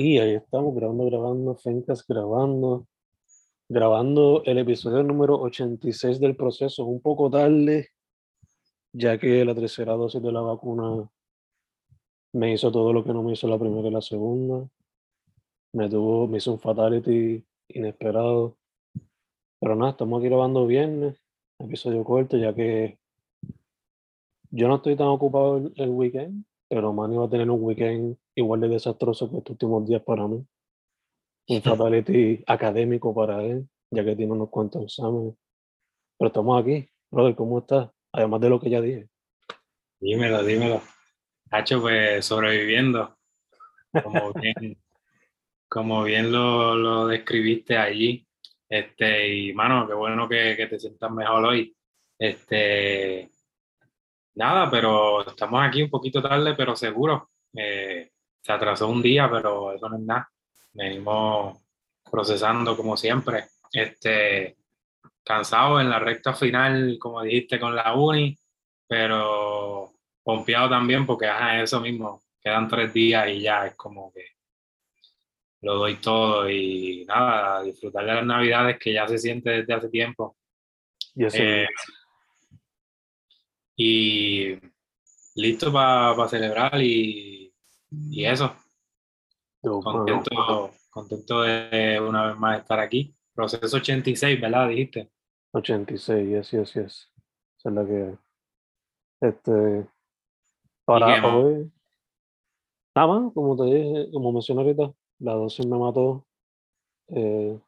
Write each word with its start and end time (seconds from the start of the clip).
Y 0.00 0.20
ahí 0.20 0.34
estamos 0.34 0.76
grabando, 0.76 1.06
grabando, 1.06 1.56
Fencas 1.56 2.06
grabando, 2.06 2.86
grabando 3.68 4.44
el 4.44 4.58
episodio 4.58 5.02
número 5.02 5.40
86 5.40 6.20
del 6.20 6.36
proceso, 6.36 6.84
un 6.84 7.00
poco 7.00 7.28
tarde, 7.28 7.88
ya 8.92 9.18
que 9.18 9.44
la 9.44 9.56
tercera 9.56 9.94
dosis 9.94 10.22
de 10.22 10.30
la 10.30 10.40
vacuna 10.40 11.10
me 12.32 12.52
hizo 12.52 12.70
todo 12.70 12.92
lo 12.92 13.02
que 13.02 13.12
no 13.12 13.24
me 13.24 13.32
hizo 13.32 13.48
la 13.48 13.58
primera 13.58 13.88
y 13.88 13.90
la 13.90 14.00
segunda. 14.00 14.68
Me, 15.72 15.90
tuvo, 15.90 16.28
me 16.28 16.38
hizo 16.38 16.52
un 16.52 16.60
fatality 16.60 17.44
inesperado. 17.66 18.56
Pero 19.58 19.74
nada, 19.74 19.90
estamos 19.90 20.20
aquí 20.20 20.28
grabando 20.28 20.64
viernes, 20.64 21.20
episodio 21.58 22.04
corto, 22.04 22.36
ya 22.36 22.54
que 22.54 23.00
yo 24.52 24.68
no 24.68 24.76
estoy 24.76 24.94
tan 24.94 25.08
ocupado 25.08 25.56
el, 25.56 25.72
el 25.74 25.90
weekend, 25.90 26.44
pero 26.68 26.92
Manny 26.92 27.16
va 27.16 27.24
a 27.24 27.28
tener 27.28 27.50
un 27.50 27.64
weekend 27.64 28.16
igual 28.38 28.60
de 28.60 28.68
desastroso 28.68 29.30
que 29.30 29.38
estos 29.38 29.52
últimos 29.52 29.86
días 29.86 30.02
para 30.02 30.26
mí. 30.26 30.44
Un 31.48 31.62
fatality 31.62 32.44
académico 32.46 33.14
para 33.14 33.42
él, 33.42 33.68
ya 33.90 34.04
que 34.04 34.14
tiene 34.14 34.32
unos 34.32 34.50
cuantos 34.50 34.82
exámenes. 34.84 35.34
Pero 36.18 36.28
estamos 36.28 36.62
aquí. 36.62 36.88
Brother, 37.10 37.34
¿cómo 37.34 37.58
estás? 37.60 37.90
Además 38.12 38.40
de 38.40 38.50
lo 38.50 38.60
que 38.60 38.70
ya 38.70 38.80
dije. 38.80 39.08
Dímelo, 40.00 40.42
dímelo. 40.44 40.82
Hacho, 41.50 41.80
pues 41.80 42.24
sobreviviendo. 42.24 43.16
Como 44.02 44.32
bien, 44.34 44.76
como 45.68 46.02
bien 46.04 46.30
lo, 46.30 46.74
lo, 46.74 47.06
describiste 47.06 47.78
allí. 47.78 48.26
Este, 48.68 49.34
y 49.34 49.52
mano, 49.54 49.88
qué 49.88 49.94
bueno 49.94 50.28
que, 50.28 50.54
que 50.56 50.66
te 50.66 50.78
sientas 50.78 51.10
mejor 51.10 51.44
hoy. 51.46 51.74
Este, 52.18 53.30
nada, 54.34 54.70
pero 54.70 55.26
estamos 55.26 55.66
aquí 55.66 55.82
un 55.82 55.90
poquito 55.90 56.22
tarde, 56.22 56.54
pero 56.54 56.76
seguro. 56.76 57.30
Eh, 57.54 58.10
se 58.48 58.52
atrasó 58.54 58.88
un 58.88 59.02
día, 59.02 59.28
pero 59.30 59.74
eso 59.74 59.90
no 59.90 59.96
es 59.96 60.02
nada. 60.02 60.30
Venimos 60.72 61.58
procesando 62.10 62.74
como 62.74 62.96
siempre. 62.96 63.44
Este, 63.70 64.56
cansado 65.22 65.78
en 65.82 65.90
la 65.90 65.98
recta 65.98 66.32
final, 66.32 66.96
como 66.98 67.20
dijiste, 67.20 67.60
con 67.60 67.76
la 67.76 67.94
uni, 67.94 68.38
pero 68.86 69.92
confiado 70.22 70.70
también 70.70 71.04
porque 71.04 71.26
es 71.26 71.64
eso 71.64 71.78
mismo. 71.82 72.22
Quedan 72.42 72.68
tres 72.68 72.90
días 72.94 73.28
y 73.28 73.42
ya 73.42 73.66
es 73.66 73.74
como 73.76 74.10
que 74.14 74.24
lo 75.60 75.74
doy 75.74 75.96
todo 75.96 76.48
y 76.48 77.04
nada, 77.06 77.62
disfrutar 77.62 78.06
de 78.06 78.14
las 78.14 78.24
navidades 78.24 78.78
que 78.78 78.94
ya 78.94 79.06
se 79.06 79.18
siente 79.18 79.50
desde 79.50 79.74
hace 79.74 79.90
tiempo. 79.90 80.38
Eh, 81.14 81.66
y 83.76 84.56
listo 85.34 85.70
para 85.70 86.28
celebrar 86.28 86.80
y 86.80 87.37
y 87.90 88.24
eso. 88.24 88.52
Contento, 89.60 90.70
contento 90.90 91.42
de 91.42 92.00
una 92.00 92.28
vez 92.28 92.38
más 92.38 92.60
estar 92.60 92.80
aquí. 92.80 93.14
Proceso 93.34 93.76
86, 93.76 94.40
¿verdad? 94.40 94.68
Dijiste. 94.68 95.10
86, 95.52 96.28
yes, 96.28 96.50
yes, 96.50 96.74
yes. 96.74 97.12
Esa 97.58 97.68
es 97.68 97.74
la 97.74 97.86
que. 97.86 98.18
Este. 99.20 99.88
Para 100.84 101.36
hoy. 101.36 101.70
Nada 102.94 103.20
más, 103.20 103.32
como 103.32 103.56
te 103.56 103.64
dije, 103.64 104.10
como 104.12 104.32
mencioné 104.32 104.62
ahorita, 104.62 104.92
la 105.20 105.34
dosis 105.34 105.66
me 105.66 105.78
mató. 105.78 106.26
Eh, 107.08 107.58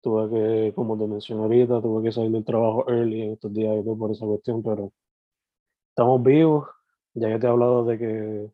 tuve 0.00 0.30
que, 0.30 0.74
como 0.74 0.96
te 0.96 1.06
mencioné 1.06 1.42
ahorita, 1.42 1.82
tuve 1.82 2.04
que 2.04 2.12
salir 2.12 2.30
del 2.30 2.44
trabajo 2.44 2.88
early 2.88 3.22
en 3.22 3.32
estos 3.32 3.52
días 3.52 3.76
y 3.80 3.84
todo 3.84 3.98
por 3.98 4.12
esa 4.12 4.24
cuestión, 4.26 4.62
pero 4.62 4.92
estamos 5.88 6.22
vivos, 6.22 6.68
ya 7.16 7.28
que 7.28 7.38
te 7.38 7.46
he 7.46 7.50
hablado 7.50 7.84
de 7.84 7.98
que 7.98 8.50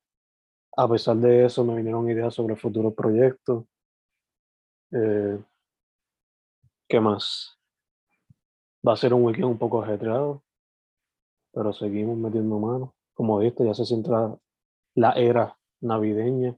a 0.76 0.88
pesar 0.88 1.16
de 1.16 1.46
eso 1.46 1.64
me 1.64 1.74
vinieron 1.74 2.08
ideas 2.08 2.32
sobre 2.32 2.56
futuros 2.56 2.94
proyectos. 2.94 3.64
Eh, 4.92 5.42
¿Qué 6.88 7.00
más? 7.00 7.58
Va 8.86 8.92
a 8.92 8.96
ser 8.96 9.14
un 9.14 9.24
weekend 9.24 9.46
un 9.46 9.58
poco 9.58 9.82
ajetreado, 9.82 10.42
pero 11.52 11.72
seguimos 11.72 12.16
metiendo 12.16 12.58
mano. 12.58 12.94
Como 13.14 13.38
viste, 13.38 13.64
ya 13.64 13.74
se 13.74 13.84
centra 13.84 14.36
la 14.94 15.12
era 15.12 15.56
navideña. 15.80 16.56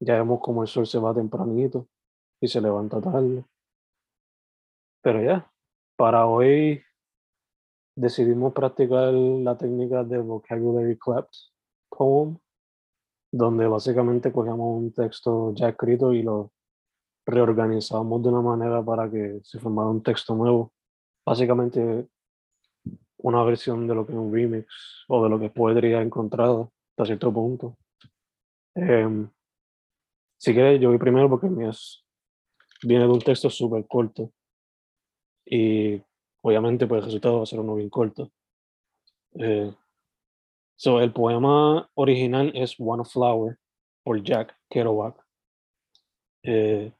Ya 0.00 0.14
vemos 0.14 0.40
como 0.40 0.62
el 0.62 0.68
sol 0.68 0.86
se 0.86 0.98
va 0.98 1.14
tempranito 1.14 1.88
y 2.40 2.46
se 2.46 2.60
levanta 2.60 3.00
tarde. 3.00 3.44
Pero 5.02 5.22
ya, 5.22 5.50
para 5.96 6.26
hoy 6.26 6.82
decidimos 7.98 8.52
practicar 8.52 9.12
la 9.12 9.58
técnica 9.58 10.04
de 10.04 10.18
vocabulary 10.18 10.96
claps 10.96 11.52
poem, 11.88 12.38
donde 13.32 13.66
básicamente 13.66 14.30
cogemos 14.30 14.78
un 14.80 14.92
texto 14.92 15.52
ya 15.54 15.70
escrito 15.70 16.12
y 16.12 16.22
lo 16.22 16.52
reorganizamos 17.26 18.22
de 18.22 18.28
una 18.28 18.40
manera 18.40 18.82
para 18.84 19.10
que 19.10 19.40
se 19.42 19.58
formara 19.58 19.88
un 19.88 20.02
texto 20.02 20.34
nuevo. 20.36 20.72
Básicamente 21.26 22.08
una 23.18 23.42
versión 23.42 23.88
de 23.88 23.94
lo 23.96 24.06
que 24.06 24.12
es 24.12 24.18
un 24.18 24.32
remix 24.32 25.04
o 25.08 25.24
de 25.24 25.28
lo 25.28 25.40
que 25.40 25.50
podría 25.50 26.00
encontrado 26.00 26.72
hasta 26.90 27.06
cierto 27.06 27.32
punto. 27.32 27.76
Em, 28.76 29.28
si 30.38 30.54
quieres, 30.54 30.80
yo 30.80 30.90
voy 30.90 30.98
primero 30.98 31.28
porque 31.28 31.48
mi 31.48 31.68
es, 31.68 32.04
viene 32.84 33.04
de 33.04 33.10
un 33.10 33.18
texto 33.18 33.50
súper 33.50 33.88
corto 33.88 34.32
y 35.44 36.00
obviamente 36.48 36.86
pues 36.86 37.00
el 37.00 37.04
resultado 37.04 37.36
va 37.36 37.42
a 37.42 37.46
ser 37.46 37.60
uno 37.60 37.74
bien 37.74 37.90
corto. 37.90 38.30
Eh, 39.34 39.72
so, 40.76 41.00
el 41.00 41.12
poema 41.12 41.88
original 41.94 42.50
es 42.54 42.74
One 42.78 43.04
Flower 43.04 43.58
por 44.02 44.22
Jack 44.22 44.56
Kerouac, 44.70 45.16
eh, 46.42 46.92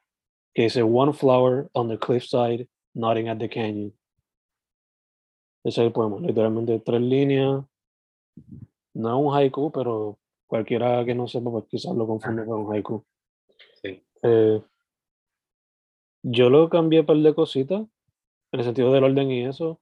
que 0.55 0.63
dice 0.63 0.83
One 0.83 1.13
Flower 1.13 1.69
on 1.73 1.89
the 1.89 1.99
cliffside, 1.99 2.69
nodding 2.95 3.29
at 3.29 3.39
the 3.39 3.49
canyon. 3.49 3.95
Ese 5.65 5.81
es 5.81 5.87
el 5.87 5.93
poema, 5.93 6.21
literalmente 6.21 6.79
tres 6.81 7.01
líneas. 7.01 7.65
No 8.95 9.09
es 9.09 9.27
un 9.27 9.35
haiku, 9.35 9.73
pero 9.73 10.19
cualquiera 10.47 11.05
que 11.05 11.15
no 11.15 11.27
sepa, 11.27 11.51
pues 11.51 11.65
quizás 11.69 11.95
lo 11.95 12.07
confunde 12.07 12.45
con 12.45 12.61
un 12.61 12.75
haiku. 12.75 13.05
Sí. 13.83 14.03
Eh, 14.23 14.63
yo 16.23 16.51
lo 16.51 16.69
cambié 16.69 17.05
par 17.05 17.17
de 17.17 17.35
cositas 17.35 17.87
en 18.53 18.61
el 18.61 18.65
sentido 18.65 18.93
del 18.93 19.05
orden 19.05 19.31
y 19.31 19.45
eso, 19.45 19.81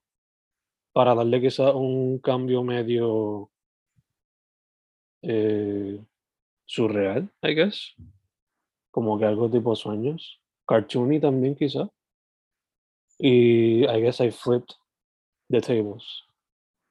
para 0.93 1.15
darle 1.15 1.41
quizás 1.41 1.73
un 1.75 2.19
cambio 2.19 2.63
medio 2.63 3.51
eh, 5.21 6.03
surreal, 6.65 7.29
I 7.43 7.53
guess. 7.53 7.95
Como 8.91 9.17
que 9.17 9.25
algo 9.25 9.49
tipo 9.49 9.75
sueños. 9.75 10.41
Cartoony 10.67 11.19
también 11.19 11.55
quizás. 11.55 11.89
Y 13.19 13.85
I 13.85 14.01
guess 14.01 14.19
I 14.19 14.31
flipped 14.31 14.75
the 15.49 15.61
tables. 15.61 16.23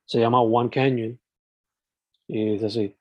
Se 0.07 0.21
llama 0.21 0.41
One 0.41 0.71
Canyon. 0.71 1.19
Y 2.29 2.53
dice 2.53 2.67
así. 2.67 2.97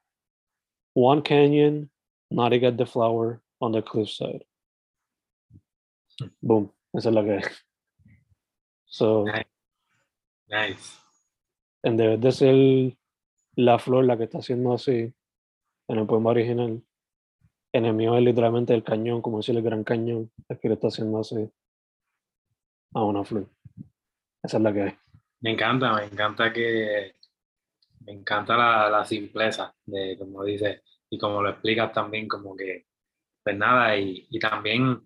One 0.93 1.21
Canyon, 1.21 1.89
not 2.31 2.49
to 2.49 2.59
get 2.59 2.77
the 2.77 2.85
flower 2.85 3.41
on 3.59 3.71
the 3.71 3.81
cliffside. 3.81 4.45
Boom. 6.41 6.71
Esa 6.93 7.09
es 7.09 7.15
la 7.15 7.23
que 7.23 7.37
es. 7.37 7.64
So, 8.95 9.25
nice. 10.47 11.01
En 11.83 11.97
vez 11.97 12.17
de 12.17 12.31
ser 12.31 12.97
la 13.57 13.77
flor 13.77 14.05
la 14.05 14.15
que 14.15 14.23
está 14.23 14.37
haciendo 14.37 14.73
así 14.73 15.13
en 15.89 15.99
el 15.99 16.05
poema 16.05 16.29
original, 16.29 16.81
en 17.73 17.85
el 17.85 17.93
mío 17.93 18.15
es 18.15 18.23
literalmente 18.23 18.73
el 18.73 18.85
cañón, 18.85 19.21
como 19.21 19.39
decir 19.39 19.53
el 19.57 19.63
gran 19.63 19.83
cañón, 19.83 20.31
es 20.47 20.57
que 20.59 20.69
le 20.69 20.75
está 20.75 20.87
haciendo 20.87 21.19
así 21.19 21.51
a 22.93 23.03
una 23.03 23.25
flor. 23.25 23.49
Esa 24.41 24.57
es 24.57 24.63
la 24.63 24.71
que 24.71 24.81
hay. 24.83 24.97
Me 25.41 25.51
encanta, 25.51 25.93
me 25.93 26.05
encanta 26.05 26.53
que 26.53 27.15
me 28.05 28.13
encanta 28.13 28.55
la, 28.55 28.89
la 28.89 29.03
simpleza 29.03 29.75
de 29.85 30.17
como 30.17 30.41
dice 30.45 30.83
y 31.09 31.17
como 31.17 31.41
lo 31.41 31.49
explicas 31.49 31.91
también 31.91 32.29
como 32.29 32.55
que 32.55 32.85
pues 33.43 33.57
nada 33.57 33.97
y, 33.97 34.25
y 34.29 34.39
también 34.39 35.05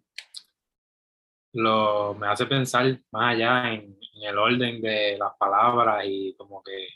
lo, 1.53 2.13
me 2.15 2.27
hace 2.27 2.45
pensar 2.45 2.99
más 3.11 3.35
allá 3.35 3.73
en, 3.73 3.97
el 4.21 4.37
orden 4.37 4.81
de 4.81 5.17
las 5.17 5.31
palabras 5.37 6.03
y 6.05 6.35
como 6.35 6.61
que, 6.61 6.87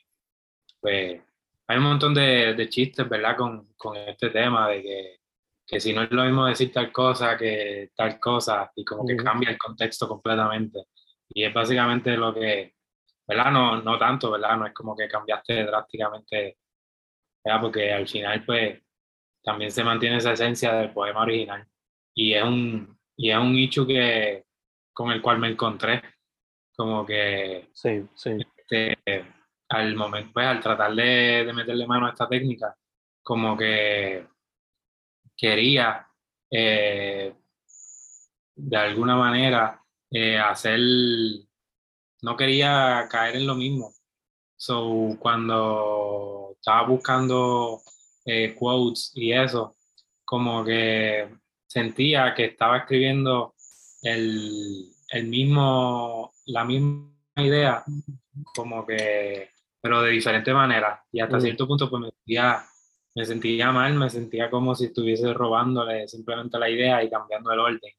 pues, 0.82 1.22
hay 1.68 1.78
un 1.78 1.84
montón 1.84 2.14
de, 2.14 2.54
de 2.54 2.70
chistes, 2.70 3.08
¿verdad? 3.08 3.38
Con, 3.38 3.74
con, 3.78 3.96
este 3.98 4.30
tema 4.30 4.70
de 4.70 4.82
que, 4.84 5.20
que, 5.66 5.80
si 5.80 5.94
no 5.94 6.04
es 6.04 6.12
lo 6.12 6.26
mismo 6.26 6.46
decir 6.46 6.72
tal 6.74 6.92
cosa 6.92 7.38
que 7.38 7.92
tal 7.96 8.20
cosa 8.20 8.72
y 8.76 8.84
como 8.86 9.06
que 9.08 9.16
cambia 9.18 9.52
el 9.52 9.58
contexto 9.58 10.08
completamente. 10.08 10.80
Y 11.30 11.46
es 11.46 11.54
básicamente 11.54 12.18
lo 12.18 12.34
que, 12.34 12.76
¿verdad? 13.28 13.52
No, 13.52 13.82
no 13.82 13.98
tanto, 13.98 14.32
¿verdad? 14.32 14.58
No 14.58 14.68
es 14.68 14.74
como 14.74 14.96
que 14.96 15.08
cambiaste 15.08 15.64
drásticamente, 15.66 16.58
¿verdad? 17.44 17.62
Porque 17.62 17.94
al 17.94 18.08
final, 18.08 18.46
pues, 18.46 18.82
también 19.44 19.72
se 19.72 19.84
mantiene 19.84 20.18
esa 20.18 20.34
esencia 20.34 20.74
del 20.74 20.94
poema 20.94 21.22
original. 21.24 21.68
Y 22.16 22.34
es 22.34 22.44
un, 22.44 22.98
y 23.18 23.32
es 23.32 23.38
un 23.38 23.54
nicho 23.54 23.86
que, 23.86 24.46
con 24.92 25.12
el 25.12 25.22
cual 25.22 25.40
me 25.40 25.50
encontré. 25.50 26.02
Como 26.76 27.06
que 27.06 27.70
sí, 27.74 28.08
sí. 28.16 28.32
Este, 28.58 28.98
al 29.70 29.96
momento, 29.96 30.32
pues 30.34 30.48
al 30.48 30.60
tratar 30.60 30.94
de, 30.96 31.46
de, 31.46 31.54
meterle 31.54 31.88
mano 31.88 32.08
a 32.08 32.10
esta 32.10 32.28
técnica, 32.28 32.76
como 33.22 33.56
que 33.58 34.28
quería 35.38 36.08
eh, 36.50 37.34
de 38.56 38.78
alguna 38.78 39.16
manera 39.16 39.82
eh, 40.12 40.38
hacer, 40.38 40.80
no 42.22 42.38
quería 42.38 43.08
caer 43.10 43.38
en 43.38 43.48
lo 43.48 43.56
mismo. 43.56 43.94
So, 44.56 45.18
cuando 45.20 46.52
estaba 46.56 46.88
buscando 46.88 47.82
eh, 48.26 48.56
quotes 48.56 49.12
y 49.16 49.34
eso, 49.34 49.76
como 50.24 50.64
que 50.64 51.30
sentía 51.74 52.36
que 52.36 52.46
estaba 52.46 52.78
escribiendo 52.78 53.56
el, 54.04 54.92
el 55.10 55.28
mismo, 55.28 56.32
la 56.46 56.64
misma 56.64 57.10
idea, 57.38 57.84
como 58.56 58.86
que, 58.86 59.50
pero 59.82 60.04
de 60.04 60.12
diferente 60.12 60.54
manera. 60.54 61.04
Y 61.12 61.20
hasta 61.20 61.38
mm. 61.38 61.42
cierto 61.42 61.68
punto, 61.68 61.90
pues 61.90 62.02
me 62.02 62.12
sentía, 62.12 62.64
me 63.16 63.26
sentía 63.26 63.72
mal, 63.72 63.96
me 63.96 64.10
sentía 64.12 64.52
como 64.52 64.76
si 64.76 64.86
estuviese 64.86 65.34
robándole 65.34 66.08
simplemente 66.08 66.60
la 66.60 66.70
idea 66.70 67.04
y 67.04 67.10
cambiando 67.10 67.52
el 67.52 67.60
orden. 67.60 67.94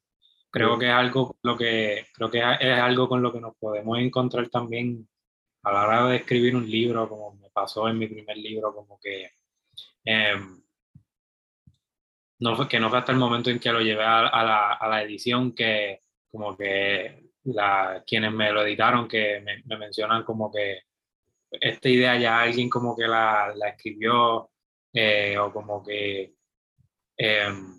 Creo 0.50 0.76
mm. 0.76 0.79
que 0.79 0.87
es 0.87 0.93
algo 0.93 1.37
lo 1.43 1.56
que 1.56 2.06
creo 2.15 2.31
que 2.31 2.38
es 2.38 2.79
algo 2.79 3.09
con 3.09 3.23
lo 3.23 3.32
que 3.32 3.41
nos 3.41 3.56
podemos 3.56 3.99
encontrar 3.99 4.49
también 4.50 5.09
a 5.65 5.73
la 5.73 5.82
hora 5.85 6.06
de 6.06 6.17
escribir 6.19 6.55
un 6.55 6.71
libro, 6.71 7.09
como 7.09 7.35
me 7.35 7.50
pasó 7.50 7.88
en 7.88 7.99
mi 7.99 8.06
primer 8.06 8.37
libro, 8.37 8.73
como 8.73 9.00
que 9.00 9.31
em, 10.05 10.63
no 12.44 12.55
fue, 12.56 12.69
que 12.69 12.79
no 12.79 12.91
fue 12.91 12.99
hasta 12.99 13.12
el 13.12 13.19
momento 13.19 13.49
en 13.49 13.58
que 13.58 13.73
lo 13.73 13.81
llevé 13.81 14.05
a, 14.05 14.23
la, 14.44 14.73
a 14.75 14.87
la, 14.87 15.02
edición 15.02 15.55
que 15.55 16.02
como 16.31 16.55
que 16.55 17.31
la, 17.44 18.05
quienes 18.06 18.32
me 18.32 18.52
lo 18.52 18.62
editaron 18.62 19.08
que 19.08 19.41
me, 19.41 19.79
mencionan 19.79 20.25
como 20.25 20.52
que 20.52 20.82
esta 21.50 21.88
idea 21.88 22.19
ya 22.19 22.43
alguien 22.43 22.69
como 22.69 22.94
que 22.94 23.06
la, 23.06 23.55
la 23.56 23.70
escribió 23.70 24.50
eh, 24.93 25.38
o 25.38 25.50
como 25.52 25.82
que 25.82 26.35
em, 27.17 27.79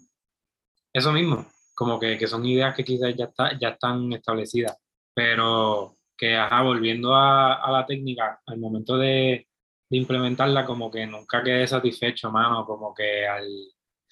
eso 0.92 1.12
mismo, 1.12 1.46
como 1.76 2.00
que, 2.00 2.18
que, 2.18 2.26
son 2.26 2.44
ideas 2.46 2.76
que 2.76 2.84
quizás 2.84 3.16
ya, 3.16 3.26
está, 3.26 3.60
ya 3.60 3.70
están 3.70 4.12
establecidas, 4.14 4.78
pero 5.14 5.94
que, 6.18 6.36
ajá, 6.36 6.64
volviendo 6.64 7.14
a, 7.14 7.56
a 7.56 7.72
la 7.72 7.86
técnica, 7.86 8.42
al 8.48 8.58
momento 8.58 8.98
de, 8.98 9.48
de, 9.90 9.98
implementarla, 9.98 10.66
como 10.66 10.90
que 10.90 11.06
nunca 11.06 11.44
quedé 11.44 11.68
satisfecho, 11.68 12.32
mano, 12.32 12.66
como 12.66 12.94
que 12.96 13.28
al, 13.28 13.46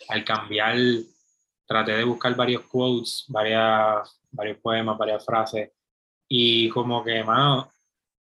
al 0.10 0.24
cambiar, 0.24 0.78
traté 1.66 1.94
de 1.94 2.04
buscar 2.04 2.36
varios 2.36 2.63
quotes, 2.63 3.25
varias, 3.28 4.22
varios 4.31 4.57
poemas, 4.60 4.98
varias 4.98 5.25
frases, 5.25 5.72
y 6.28 6.69
como 6.69 7.04
que, 7.04 7.24
mano, 7.24 7.72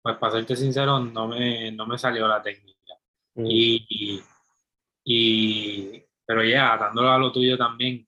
pues 0.01 0.17
para 0.17 0.33
serte 0.33 0.55
sincero, 0.55 0.99
no 0.99 1.27
me, 1.27 1.71
no 1.71 1.85
me 1.85 1.97
salió 1.97 2.27
la 2.27 2.41
técnica. 2.41 2.95
Mm. 3.35 3.45
Y, 3.47 4.21
y, 5.03 6.03
pero 6.25 6.43
ya, 6.43 6.77
dándolo 6.77 7.11
a 7.11 7.17
lo 7.17 7.31
tuyo 7.31 7.57
también, 7.57 8.07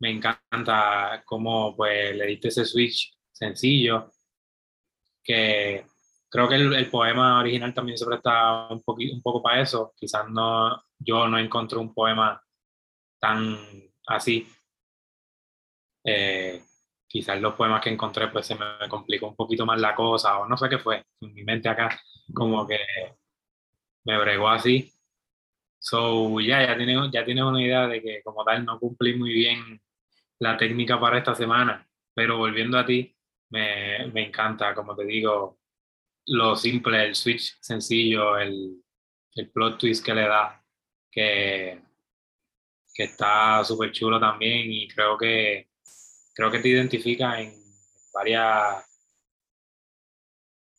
me 0.00 0.10
encanta 0.10 1.22
cómo 1.24 1.74
pues 1.76 2.14
le 2.16 2.26
diste 2.26 2.48
ese 2.48 2.64
switch 2.64 3.14
sencillo 3.32 4.10
que 5.22 5.86
creo 6.28 6.48
que 6.48 6.56
el, 6.56 6.90
poema 6.90 7.40
original 7.40 7.72
también 7.72 7.96
se 7.96 8.04
presta 8.04 8.68
un, 8.68 8.82
un 8.86 9.22
poco 9.22 9.42
para 9.42 9.62
eso. 9.62 9.94
Quizás 9.96 10.28
no, 10.28 10.84
yo 10.98 11.26
no 11.28 11.38
encontré 11.38 11.78
un 11.78 11.94
poema 11.94 12.40
tan 13.24 13.56
así. 14.06 14.46
Eh, 16.04 16.62
quizás 17.06 17.40
los 17.40 17.54
poemas 17.54 17.82
que 17.82 17.88
encontré 17.88 18.28
pues 18.28 18.46
se 18.46 18.54
me 18.54 18.86
complicó 18.90 19.28
un 19.28 19.36
poquito 19.36 19.64
más 19.64 19.80
la 19.80 19.94
cosa 19.94 20.38
o 20.40 20.46
no 20.46 20.58
sé 20.58 20.68
qué 20.68 20.78
fue. 20.78 21.02
En 21.22 21.32
mi 21.32 21.42
mente 21.42 21.68
acá 21.70 21.98
como 22.34 22.66
que 22.66 22.78
me 24.04 24.18
bregó 24.18 24.48
así. 24.48 24.92
So, 25.78 26.40
ya, 26.40 26.66
ya 26.66 26.76
tienes, 26.76 27.10
ya 27.12 27.24
tienes 27.24 27.44
una 27.44 27.62
idea 27.62 27.86
de 27.88 28.02
que 28.02 28.22
como 28.22 28.44
tal 28.44 28.64
no 28.64 28.78
cumplí 28.78 29.14
muy 29.16 29.32
bien 29.32 29.80
la 30.38 30.56
técnica 30.56 30.98
para 31.00 31.18
esta 31.18 31.34
semana, 31.34 31.86
pero 32.14 32.38
volviendo 32.38 32.78
a 32.78 32.86
ti, 32.86 33.14
me, 33.50 34.06
me 34.12 34.26
encanta, 34.28 34.74
como 34.74 34.96
te 34.96 35.04
digo, 35.04 35.58
lo 36.26 36.56
simple, 36.56 37.04
el 37.04 37.14
switch 37.14 37.58
sencillo, 37.60 38.38
el, 38.38 38.82
el 39.34 39.50
plot 39.50 39.78
twist 39.78 40.04
que 40.04 40.14
le 40.14 40.22
da, 40.22 40.64
que, 41.10 41.83
que 42.94 43.04
está 43.04 43.64
súper 43.64 43.92
chulo 43.92 44.20
también 44.20 44.70
y 44.72 44.88
creo 44.88 45.18
que, 45.18 45.68
creo 46.34 46.50
que 46.50 46.60
te 46.60 46.68
identifica 46.68 47.40
en 47.40 47.52
varias, 48.12 48.86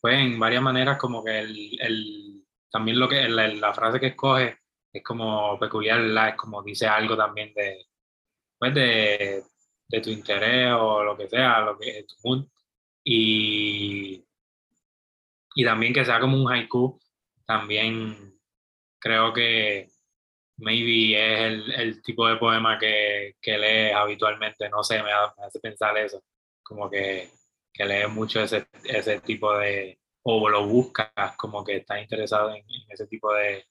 pues 0.01 0.15
en 0.15 0.39
varias 0.39 0.63
maneras 0.63 0.97
como 0.97 1.23
que 1.23 1.39
el, 1.39 1.81
el 1.81 2.45
también 2.71 2.99
lo 2.99 3.07
que 3.09 3.27
la, 3.29 3.73
frase 3.73 3.99
que 3.99 4.07
escoge 4.07 4.59
es 4.91 5.03
como 5.03 5.59
peculiar, 5.59 5.99
es 6.29 6.35
como 6.35 6.63
dice 6.63 6.87
algo 6.87 7.17
también 7.17 7.53
de, 7.53 7.87
pues 8.57 8.73
de, 8.73 9.43
de 9.87 10.01
tu 10.01 10.09
interés 10.09 10.73
o 10.77 11.03
lo 11.03 11.17
que 11.17 11.27
sea, 11.29 11.61
lo 11.61 11.77
que 11.77 12.05
tu. 12.21 12.49
Y, 13.03 14.25
y 15.55 15.63
también 15.65 15.93
que 15.93 16.05
sea 16.05 16.19
como 16.19 16.41
un 16.41 16.51
haiku, 16.51 16.99
también 17.45 18.37
creo 18.99 19.33
que 19.33 19.89
maybe 20.57 21.15
es 21.15 21.39
el, 21.41 21.71
el 21.73 22.01
tipo 22.01 22.27
de 22.27 22.37
poema 22.37 22.77
que, 22.79 23.35
que 23.41 23.57
lees 23.57 23.95
habitualmente, 23.95 24.69
no 24.69 24.83
sé, 24.83 25.01
me, 25.03 25.11
hace 25.11 25.59
pensar 25.59 25.97
eso, 25.97 26.23
como 26.63 26.89
que, 26.89 27.29
que 27.73 27.85
lees 27.85 28.09
mucho 28.09 28.41
ese, 28.41 28.67
ese 28.83 29.19
tipo 29.21 29.57
de, 29.57 29.99
o 30.23 30.49
lo 30.49 30.65
buscas, 30.65 31.09
como 31.37 31.63
que 31.63 31.77
estás 31.77 32.01
interesado 32.01 32.53
en, 32.53 32.63
ese 32.89 33.07
tipo 33.07 33.33
de, 33.33 33.65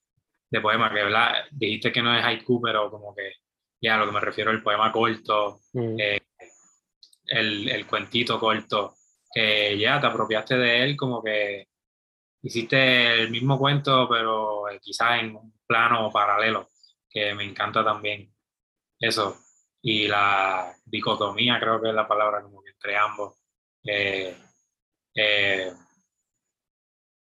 de 0.50 0.60
poema, 0.60 0.88
que 0.92 1.02
¿verdad? 1.02 1.44
dijiste 1.50 1.92
que 1.92 2.02
no 2.02 2.16
es 2.16 2.24
haiku, 2.24 2.60
pero 2.60 2.90
como 2.90 3.14
que 3.14 3.32
ya 3.80 3.96
a 3.96 3.98
lo 3.98 4.06
que 4.06 4.12
me 4.12 4.20
refiero 4.20 4.50
el 4.50 4.62
poema 4.62 4.92
corto, 4.92 5.60
mm. 5.72 6.00
eh, 6.00 6.20
el, 7.26 7.68
el, 7.70 7.86
cuentito 7.86 8.38
corto, 8.38 8.94
que 9.32 9.76
ya 9.78 10.00
te 10.00 10.06
apropiaste 10.06 10.56
de 10.56 10.82
él, 10.84 10.96
como 10.96 11.22
que 11.22 11.68
hiciste 12.42 13.22
el 13.22 13.30
mismo 13.30 13.58
cuento, 13.58 14.08
pero 14.08 14.64
quizás 14.80 15.20
en 15.20 15.34
un 15.34 15.54
plano 15.66 16.10
paralelo, 16.12 16.68
que 17.14 17.34
me 17.34 17.44
encanta 17.44 17.84
también 17.84 18.34
eso. 18.98 19.36
Y 19.82 20.08
la 20.08 20.74
dicotomía, 20.84 21.60
creo 21.60 21.80
que 21.80 21.90
es 21.90 21.94
la 21.94 22.08
palabra 22.08 22.42
como 22.42 22.62
que 22.62 22.70
entre 22.70 22.96
ambos. 22.96 23.34
Eh, 23.84 24.36
eh, 25.14 25.72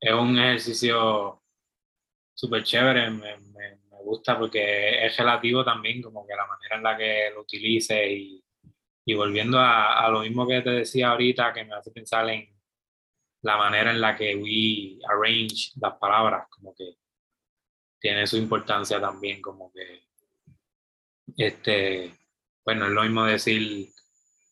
es 0.01 0.13
un 0.13 0.39
ejercicio 0.39 1.43
súper 2.35 2.65
chévere, 2.65 3.11
me, 3.11 3.39
me, 3.39 3.77
me, 3.77 4.03
gusta 4.05 4.39
porque 4.39 5.06
es 5.06 5.17
relativo 5.17 5.65
también, 5.65 6.03
como 6.03 6.27
que 6.27 6.35
la 6.35 6.47
manera 6.47 6.77
en 6.77 6.82
la 6.82 6.97
que 6.97 7.31
lo 7.35 7.43
utilices 7.43 8.06
y, 8.11 8.44
y 9.06 9.15
volviendo 9.15 9.58
a, 9.58 10.05
a, 10.05 10.11
lo 10.11 10.20
mismo 10.20 10.47
que 10.47 10.61
te 10.63 10.70
decía 10.70 11.11
ahorita, 11.11 11.53
que 11.55 11.65
me 11.65 11.75
hace 11.75 11.91
pensar 11.91 12.29
en 12.29 12.49
la 13.43 13.56
manera 13.56 13.91
en 13.91 14.01
la 14.01 14.17
que 14.17 14.37
we 14.37 14.99
arrange 15.08 15.73
las 15.81 15.97
palabras, 15.99 16.49
como 16.51 16.75
que 16.75 16.97
tiene 18.05 18.27
su 18.27 18.37
importancia 18.37 19.01
también, 19.01 19.41
como 19.41 19.73
que, 19.73 20.03
este, 21.39 22.15
bueno, 22.63 22.84
es 22.84 22.93
lo 22.93 23.03
mismo 23.03 23.25
decir 23.25 23.89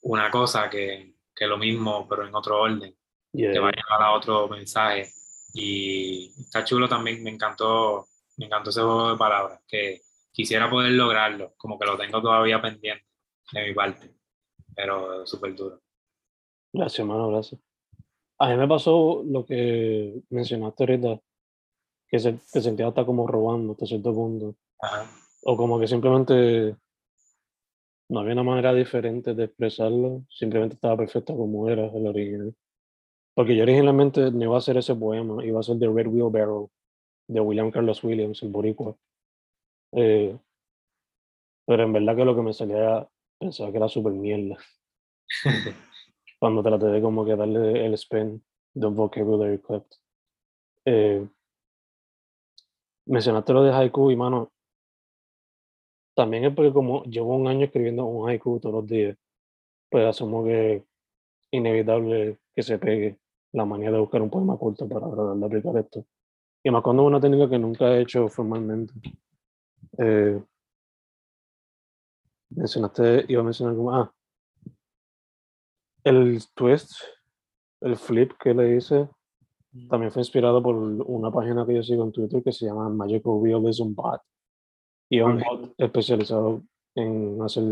una 0.00 0.30
cosa 0.30 0.70
que, 0.70 1.16
que 1.36 1.46
lo 1.46 1.58
mismo, 1.58 2.08
pero 2.08 2.26
en 2.26 2.34
otro 2.34 2.62
orden, 2.62 2.96
que 3.30 3.58
va 3.58 3.68
a 3.68 3.72
llevar 3.72 4.02
a 4.02 4.12
otro 4.12 4.48
mensaje. 4.48 5.12
Y 5.52 6.32
está 6.40 6.64
chulo 6.64 6.88
también, 6.88 7.22
me 7.22 7.28
encantó, 7.28 8.06
me 8.38 8.46
encantó 8.46 8.70
ese 8.70 8.80
juego 8.80 9.10
de 9.10 9.18
palabras, 9.18 9.60
que 9.68 10.00
quisiera 10.32 10.70
poder 10.70 10.92
lograrlo, 10.92 11.52
como 11.58 11.78
que 11.78 11.84
lo 11.84 11.98
tengo 11.98 12.22
todavía 12.22 12.62
pendiente 12.62 13.04
de 13.52 13.66
mi 13.66 13.74
parte 13.74 14.14
pero 14.74 15.26
súper 15.26 15.54
duro. 15.54 15.78
Gracias, 16.72 17.00
hermano, 17.00 17.28
gracias. 17.28 17.60
A 18.38 18.48
mí 18.48 18.56
me 18.56 18.66
pasó 18.66 19.22
lo 19.26 19.44
que 19.44 20.22
mencionaste 20.30 20.84
ahorita, 20.84 21.20
que 22.12 22.20
se, 22.20 22.34
te 22.34 22.60
sentías 22.60 22.90
hasta 22.90 23.06
como 23.06 23.26
robando 23.26 23.72
hasta 23.72 23.86
cierto 23.86 24.14
punto. 24.14 24.54
O 25.42 25.56
como 25.56 25.80
que 25.80 25.88
simplemente 25.88 26.76
no 28.08 28.20
había 28.20 28.34
una 28.34 28.42
manera 28.44 28.74
diferente 28.74 29.34
de 29.34 29.44
expresarlo, 29.44 30.24
simplemente 30.28 30.74
estaba 30.74 30.96
perfecto 30.96 31.36
como 31.36 31.68
era 31.68 31.86
el 31.86 32.06
original. 32.06 32.54
Porque 33.34 33.56
yo 33.56 33.62
originalmente 33.62 34.30
no 34.30 34.44
iba 34.44 34.54
a 34.54 34.58
hacer 34.58 34.76
ese 34.76 34.94
poema, 34.94 35.44
iba 35.44 35.58
a 35.58 35.62
ser 35.62 35.78
The 35.78 35.88
Red 35.88 36.08
Wheelbarrow 36.08 36.70
de 37.28 37.40
William 37.40 37.70
Carlos 37.70 38.04
Williams, 38.04 38.42
el 38.42 38.50
boricua. 38.50 38.94
Eh, 39.92 40.38
pero 41.66 41.82
en 41.82 41.92
verdad 41.92 42.14
que 42.14 42.24
lo 42.24 42.36
que 42.36 42.42
me 42.42 42.52
salía 42.52 43.08
Pensaba 43.42 43.72
que 43.72 43.78
era 43.78 43.88
súper 43.88 44.12
mierda. 44.12 44.56
Cuando 46.38 46.62
traté 46.62 46.86
de 46.86 47.02
como 47.02 47.24
que 47.24 47.34
darle 47.34 47.84
el 47.84 47.94
spin 47.94 48.40
de 48.72 48.86
un 48.86 48.94
vocabulary 48.94 49.58
clip. 49.58 49.82
Eh, 50.84 51.26
mencionaste 53.06 53.52
lo 53.52 53.62
de 53.62 53.72
haiku 53.72 54.10
y 54.10 54.16
mano, 54.16 54.50
también 56.14 56.44
es 56.44 56.54
porque 56.54 56.72
como 56.72 57.02
llevo 57.04 57.36
un 57.36 57.48
año 57.48 57.64
escribiendo 57.64 58.04
un 58.04 58.28
haiku 58.28 58.60
todos 58.60 58.74
los 58.74 58.86
días, 58.86 59.16
pues 59.90 60.06
asumo 60.06 60.44
que 60.44 60.76
es 60.76 60.82
inevitable 61.50 62.38
que 62.54 62.62
se 62.62 62.78
pegue 62.78 63.18
la 63.52 63.64
manía 63.64 63.90
de 63.90 63.98
buscar 63.98 64.22
un 64.22 64.30
poema 64.30 64.56
corto 64.58 64.88
para 64.88 65.06
tratar 65.10 65.36
de 65.36 65.46
aplicar 65.46 65.76
esto. 65.76 66.04
Y 66.64 66.70
más 66.70 66.82
cuando 66.82 67.02
es 67.02 67.08
una 67.08 67.20
técnica 67.20 67.48
que 67.48 67.58
nunca 67.58 67.92
he 67.92 68.02
hecho 68.02 68.28
formalmente. 68.28 68.94
Eh, 69.98 70.42
mencionaste, 72.50 73.26
iba 73.28 73.40
a 73.40 73.44
mencionar 73.44 73.76
como, 73.76 73.94
ah, 73.94 74.12
el 76.04 76.40
twist, 76.54 76.92
el 77.80 77.96
flip 77.96 78.32
que 78.38 78.54
le 78.54 78.76
hice, 78.76 79.08
también 79.88 80.12
fue 80.12 80.20
inspirado 80.20 80.62
por 80.62 80.74
una 80.74 81.30
página 81.30 81.64
que 81.66 81.74
yo 81.74 81.82
sigo 81.82 82.04
en 82.04 82.12
Twitter 82.12 82.42
que 82.42 82.52
se 82.52 82.66
llama 82.66 82.88
Magical 82.90 83.40
Realism 83.42 83.94
Bot. 83.94 84.20
Y 85.08 85.18
es 85.18 85.24
un 85.24 85.38
bot 85.38 85.74
especializado 85.78 86.62
en 86.94 87.40
hacer 87.40 87.64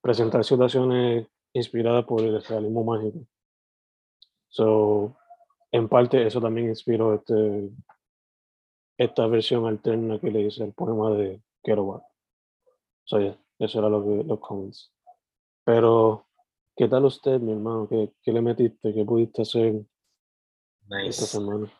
presentar 0.00 0.44
situaciones 0.44 1.26
inspiradas 1.52 2.04
por 2.04 2.20
el 2.20 2.42
realismo 2.42 2.84
mágico. 2.84 3.26
So, 4.48 5.16
en 5.72 5.88
parte 5.88 6.26
eso 6.26 6.40
también 6.40 6.68
inspiró 6.68 7.14
este, 7.14 7.70
esta 8.98 9.26
versión 9.26 9.66
alterna 9.66 10.18
que 10.20 10.30
le 10.30 10.42
hice 10.42 10.64
al 10.64 10.72
poema 10.72 11.10
de 11.10 11.42
Kerouac. 11.62 12.02
So, 13.04 13.20
yeah, 13.20 13.38
eso 13.58 13.78
era 13.78 13.88
lo 13.88 14.04
que 14.04 14.24
los 14.24 14.40
comments. 14.40 14.92
Pero, 15.64 16.26
¿qué 16.76 16.88
tal 16.88 17.04
usted, 17.04 17.40
mi 17.40 17.52
hermano? 17.52 17.88
¿Qué, 17.88 18.12
qué 18.22 18.32
le 18.32 18.42
metiste? 18.42 18.92
¿Qué 18.92 19.04
pudiste 19.04 19.42
hacer 19.42 19.84
esta 20.84 20.96
Nice. 20.96 21.26
semana? 21.26 21.70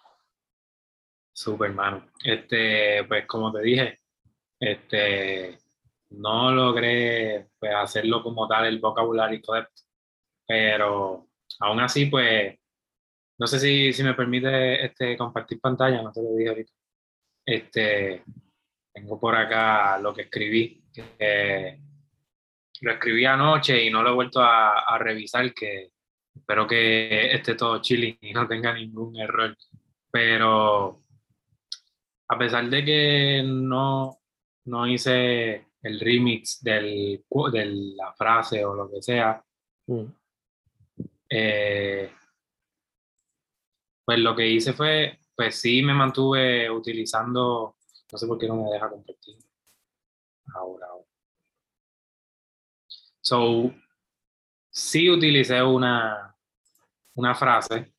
Super, 1.33 1.71
hermano. 1.71 2.11
Este, 2.23 3.05
pues 3.05 3.27
como 3.27 3.53
te 3.53 3.61
dije, 3.63 4.01
este, 4.61 5.59
no 6.11 6.53
logré 6.53 7.49
pues, 7.59 7.75
hacerlo 7.75 8.23
como 8.23 8.47
tal 8.47 8.67
el 8.67 8.79
vocabulario 8.79 9.41
clip, 9.41 9.67
pero 10.47 11.29
aún 11.61 11.81
así, 11.81 12.07
pues, 12.07 12.57
no 13.39 13.47
sé 13.47 13.59
si, 13.59 13.93
si 13.93 14.03
me 14.05 14.15
permite 14.15 14.85
este, 14.85 15.17
compartir 15.17 15.61
pantalla, 15.61 16.03
no 16.03 16.13
te 16.13 16.23
lo 16.23 16.35
dije 16.35 16.49
ahorita. 16.51 16.73
Este, 17.45 18.25
tengo 18.93 19.19
por 19.19 19.35
acá 19.35 19.99
lo 19.99 20.15
que 20.15 20.23
escribí, 20.23 20.85
que 20.93 21.81
lo 22.81 22.93
escribí 22.93 23.25
anoche 23.25 23.85
y 23.85 23.91
no 23.91 24.03
lo 24.03 24.11
he 24.11 24.15
vuelto 24.15 24.41
a, 24.41 24.81
a 24.81 24.99
revisar, 24.99 25.53
que 25.53 25.94
espero 26.35 26.67
que 26.67 27.33
esté 27.35 27.55
todo 27.55 27.81
chilling 27.81 28.19
y 28.21 28.33
no 28.33 28.47
tenga 28.49 28.73
ningún 28.75 29.17
error. 29.17 29.57
Pero 30.11 31.03
a 32.29 32.38
pesar 32.38 32.69
de 32.69 32.85
que 32.85 33.43
no, 33.45 34.19
no 34.67 34.87
hice 34.87 35.69
el 35.83 36.00
remix 36.00 36.62
del, 36.62 37.25
de 37.53 37.67
la 37.97 38.12
frase 38.14 38.64
o 38.64 38.75
lo 38.75 38.91
que 38.91 39.03
sea, 39.03 39.45
Mm, 39.87 40.07
eh, 41.29 42.11
pues 44.05 44.19
lo 44.19 44.35
que 44.35 44.49
hice 44.49 44.73
fue, 44.73 45.19
pues 45.37 45.57
sí 45.57 45.83
me 45.83 45.95
mantuve 45.95 46.71
utilizando, 46.71 47.76
no 48.12 48.19
sé 48.19 48.26
por 48.26 48.38
qué 48.38 48.49
no 48.49 48.57
me 48.57 48.71
deja 48.71 48.91
compartir. 48.91 49.37
Ahora, 50.55 50.87
ahora. 50.87 51.07
So, 53.21 53.75
sí 54.75 55.09
utilicé 55.09 55.62
una, 55.62 56.35
una 57.14 57.35
frase 57.35 57.93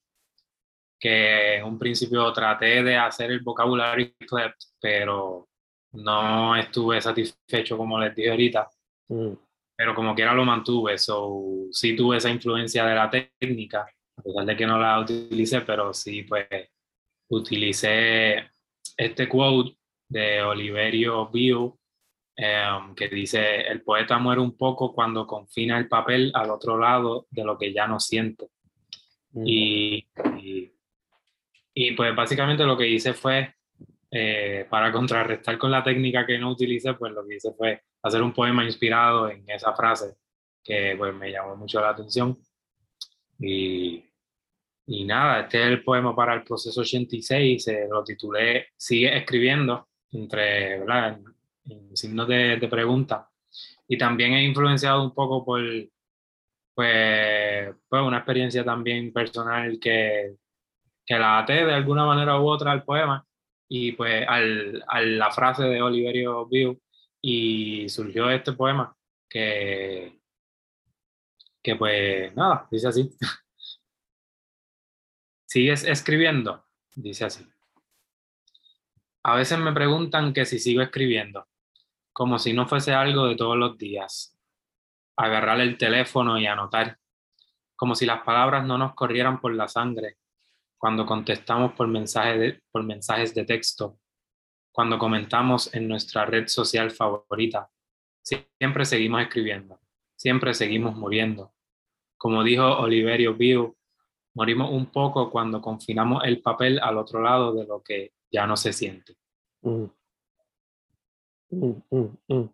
que 1.00 1.56
en 1.56 1.64
un 1.64 1.80
principio 1.80 2.32
traté 2.34 2.84
de 2.84 2.98
hacer 2.98 3.32
el 3.32 3.40
vocabulario 3.40 4.12
clip, 4.20 4.54
pero 4.82 5.48
no 5.94 6.56
estuve 6.56 7.02
satisfecho 7.02 7.78
como 7.78 8.00
les 8.00 8.14
dije 8.14 8.30
ahorita, 8.32 8.70
mm, 9.08 9.34
pero 9.78 9.96
como 9.96 10.14
quiera 10.14 10.34
lo 10.34 10.44
mantuve, 10.44 10.98
so 10.98 11.68
sí 11.72 11.96
tuve 11.96 12.18
esa 12.18 12.30
influencia 12.30 12.86
de 12.86 12.96
la 12.96 13.10
técnica, 13.10 13.88
a 14.18 14.22
pesar 14.22 14.46
de 14.46 14.58
que 14.58 14.68
no 14.68 14.78
la 14.78 15.00
utilicé, 15.00 15.62
pero 15.62 15.94
sí 15.94 16.24
pues 16.24 16.48
utilicé 17.30 18.50
este 18.98 19.30
quote 19.30 19.78
de 20.10 20.42
Oliverio 20.42 21.28
Bio 21.30 21.80
em, 22.36 22.96
que 22.96 23.08
dice, 23.08 23.62
el 23.62 23.82
poeta 23.82 24.18
muere 24.18 24.42
un 24.42 24.58
poco 24.58 24.94
cuando 24.94 25.26
confina 25.28 25.78
el 25.78 25.88
papel 25.88 26.32
al 26.34 26.50
otro 26.52 26.78
lado 26.78 27.28
de 27.32 27.44
lo 27.44 27.58
que 27.58 27.74
ya 27.74 27.88
no 27.88 28.00
siente. 28.00 28.48
mm, 29.32 29.44
Y, 29.46 30.08
y, 30.38 30.72
y, 31.74 31.92
pues 31.94 32.16
básicamente 32.16 32.64
lo 32.66 32.78
que 32.78 32.88
hice 32.88 33.14
fue, 33.14 33.56
eh, 34.12 34.66
para 34.70 34.92
contrarrestar 34.92 35.58
con 35.58 35.72
la 35.72 35.84
técnica 35.84 36.26
que 36.26 36.38
no 36.38 36.52
utilicé, 36.52 36.94
pues 36.94 37.12
lo 37.14 37.26
que 37.28 37.36
hice 37.36 37.54
fue 37.54 37.82
hacer 38.04 38.22
un 38.22 38.34
poema 38.34 38.64
inspirado 38.64 39.30
en 39.30 39.44
esa 39.50 39.74
frase 39.74 40.16
que 40.64 40.96
pues 40.98 41.14
me 41.14 41.32
llamó 41.32 41.56
mucho 41.56 41.80
la 41.82 41.90
atención. 41.90 42.38
Y, 43.40 44.04
y 44.88 45.04
nada, 45.06 45.42
este 45.42 45.62
es 45.62 45.68
el 45.68 45.84
poema 45.84 46.16
para 46.16 46.34
el 46.34 46.44
proceso 46.44 46.82
86, 46.82 47.64
se 47.64 47.88
lo 47.88 48.04
titulé 48.04 48.68
Sigue 48.78 49.16
escribiendo, 49.18 49.88
entre, 50.12 50.80
¿verdad? 50.80 51.20
Signos 51.94 52.28
de, 52.28 52.58
de 52.58 52.68
pregunta. 52.68 53.30
Y 53.88 53.98
también 53.98 54.34
he 54.34 54.44
influenciado 54.44 55.04
un 55.04 55.14
poco 55.14 55.46
por 55.46 55.62
pues, 56.76 57.76
pues 57.88 58.02
una 58.02 58.18
experiencia 58.18 58.64
también 58.64 59.14
personal 59.14 59.80
que, 59.80 60.36
que 61.06 61.18
la 61.18 61.40
até 61.40 61.66
de 61.66 61.74
alguna 61.74 62.06
manera 62.06 62.40
u 62.40 62.48
otra 62.48 62.72
al 62.72 62.84
poema 62.84 63.26
y 63.70 63.94
pues 63.94 64.26
al, 64.28 64.84
a 64.88 65.02
la 65.02 65.32
frase 65.32 65.64
de 65.64 65.82
Oliverio 65.82 66.46
View 66.48 66.80
y 67.22 67.90
surgió 67.90 68.30
este 68.30 68.54
poema 68.54 68.96
que, 69.30 70.20
que 71.64 71.76
pues 71.76 72.36
nada, 72.36 72.68
dice 72.70 72.88
así. 72.88 73.10
¿Sigues 75.48 75.86
escribiendo? 75.86 76.66
Dice 76.96 77.26
así. 77.26 77.48
A 79.24 79.36
veces 79.36 79.58
me 79.58 79.74
preguntan 79.74 80.34
que 80.34 80.46
si 80.46 80.60
sigo 80.60 80.82
escribiendo, 80.82 81.48
como 82.16 82.40
si 82.40 82.54
no 82.54 82.66
fuese 82.66 82.94
algo 82.94 83.28
de 83.28 83.36
todos 83.36 83.58
los 83.58 83.78
días. 83.78 84.40
Agarrar 85.18 85.60
el 85.60 85.78
teléfono 85.78 86.40
y 86.40 86.46
anotar, 86.46 86.98
como 87.76 87.94
si 87.94 88.06
las 88.06 88.22
palabras 88.22 88.66
no 88.66 88.78
nos 88.78 88.96
corrieran 88.96 89.42
por 89.42 89.54
la 89.54 89.68
sangre, 89.68 90.16
cuando 90.78 91.06
contestamos 91.06 91.74
por, 91.74 91.90
mensaje 91.90 92.38
de, 92.38 92.62
por 92.72 92.84
mensajes 92.84 93.36
de 93.36 93.44
texto, 93.44 94.00
cuando 94.72 94.98
comentamos 94.98 95.74
en 95.74 95.90
nuestra 95.90 96.26
red 96.26 96.48
social 96.48 96.90
favorita. 96.92 97.70
Siempre 98.22 98.86
seguimos 98.86 99.22
escribiendo, 99.22 99.78
siempre 100.16 100.54
seguimos 100.54 100.96
muriendo. 100.96 101.54
Como 102.16 102.46
dijo 102.46 102.66
Oliverio 102.78 103.34
View, 103.34 103.76
morimos 104.36 104.72
un 104.72 104.86
poco 104.86 105.30
cuando 105.30 105.62
confinamos 105.62 106.24
el 106.24 106.42
papel 106.42 106.80
al 106.80 106.98
otro 106.98 107.22
lado 107.22 107.54
de 107.54 107.66
lo 107.66 107.84
que 107.84 108.14
ya 108.32 108.48
no 108.48 108.56
se 108.56 108.72
siente. 108.72 109.18
mm, 109.64 109.86
mm, 111.56 111.82
mm, 111.92 112.18
mm. 112.28 112.50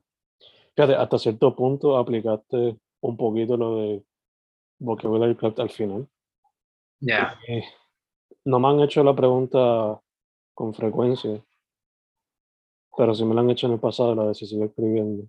Fíjate, 0.75 0.95
hasta 0.95 1.17
cierto 1.19 1.55
punto 1.55 1.97
aplicaste 1.97 2.77
un 3.01 3.17
poquito 3.17 3.57
lo 3.57 3.75
de 3.77 4.03
vocabulary 4.79 5.35
club 5.35 5.59
al 5.59 5.69
final. 5.69 6.07
Ya, 6.99 7.37
Eh, 7.47 7.63
no 8.45 8.59
me 8.59 8.67
han 8.69 8.79
hecho 8.81 9.03
la 9.03 9.15
pregunta 9.15 9.99
con 10.53 10.73
frecuencia, 10.73 11.43
pero 12.95 13.13
sí 13.13 13.25
me 13.25 13.33
la 13.33 13.41
han 13.41 13.49
hecho 13.49 13.67
en 13.67 13.73
el 13.73 13.79
pasado, 13.79 14.15
la 14.15 14.27
de 14.27 14.35
si 14.35 14.45
sigo 14.45 14.65
escribiendo. 14.65 15.27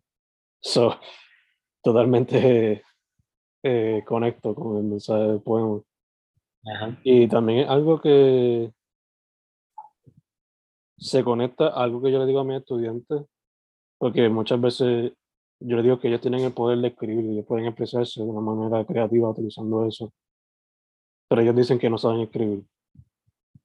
So, 0.60 0.94
totalmente 1.82 2.82
eh, 3.62 4.02
conecto 4.06 4.54
con 4.54 4.76
el 4.78 4.84
mensaje 4.84 5.22
del 5.22 5.40
poema. 5.40 5.80
ajá, 6.66 6.98
Y 7.04 7.26
también 7.28 7.60
es 7.60 7.68
algo 7.68 8.00
que 8.00 8.72
se 10.98 11.24
conecta 11.24 11.68
a 11.68 11.82
algo 11.82 12.00
que 12.00 12.12
yo 12.12 12.18
le 12.18 12.26
digo 12.26 12.40
a 12.40 12.44
mis 12.44 12.58
estudiantes, 12.58 13.22
porque 14.02 14.28
muchas 14.28 14.60
veces 14.60 15.12
yo 15.60 15.76
les 15.76 15.84
digo 15.84 16.00
que 16.00 16.08
ellos 16.08 16.20
tienen 16.20 16.40
el 16.40 16.52
poder 16.52 16.76
de 16.80 16.88
escribir 16.88 17.24
y 17.24 17.34
ellos 17.34 17.46
pueden 17.46 17.66
expresarse 17.66 18.20
de 18.20 18.28
una 18.28 18.40
manera 18.40 18.84
creativa 18.84 19.30
utilizando 19.30 19.86
eso, 19.86 20.12
pero 21.28 21.40
ellos 21.40 21.54
dicen 21.54 21.78
que 21.78 21.88
no 21.88 21.96
saben 21.98 22.22
escribir. 22.22 22.64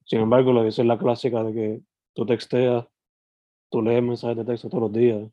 Sin 0.04 0.20
embargo, 0.20 0.52
lo 0.52 0.62
dice 0.62 0.84
la 0.84 0.96
clásica 0.96 1.42
de 1.42 1.52
que 1.52 1.82
tú 2.14 2.24
texteas, 2.24 2.86
tú 3.68 3.82
lees 3.82 4.00
mensajes 4.00 4.36
de 4.36 4.44
texto 4.44 4.68
todos 4.68 4.82
los 4.82 4.92
días 4.92 5.28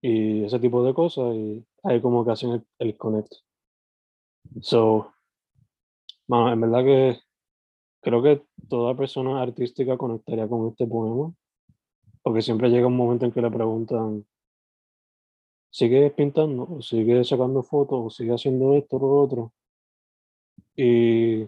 y 0.00 0.44
ese 0.44 0.58
tipo 0.58 0.82
de 0.82 0.94
cosas 0.94 1.34
y 1.34 1.62
ahí 1.82 2.00
como 2.00 2.24
que 2.24 2.30
hacen 2.30 2.52
el, 2.52 2.66
el 2.78 2.96
connect. 2.96 3.34
So, 4.62 5.12
en 6.26 6.58
verdad 6.62 6.84
que 6.84 7.20
creo 8.00 8.22
que 8.22 8.46
toda 8.70 8.96
persona 8.96 9.42
artística 9.42 9.98
conectaría 9.98 10.48
con 10.48 10.68
este 10.68 10.86
poema, 10.86 11.34
porque 12.22 12.42
siempre 12.42 12.68
llega 12.70 12.86
un 12.86 12.96
momento 12.96 13.24
en 13.26 13.32
que 13.32 13.42
le 13.42 13.50
preguntan, 13.50 14.26
¿sigues 15.78 16.12
pintando? 16.18 16.62
¿O 16.74 16.80
sigues 16.82 17.26
sacando 17.30 17.64
fotos? 17.64 17.98
¿O 18.06 18.10
sigues 18.10 18.36
haciendo 18.36 18.74
esto 18.76 18.96
o 18.96 19.00
lo 19.00 19.08
otro? 19.24 19.52
Y 20.76 21.42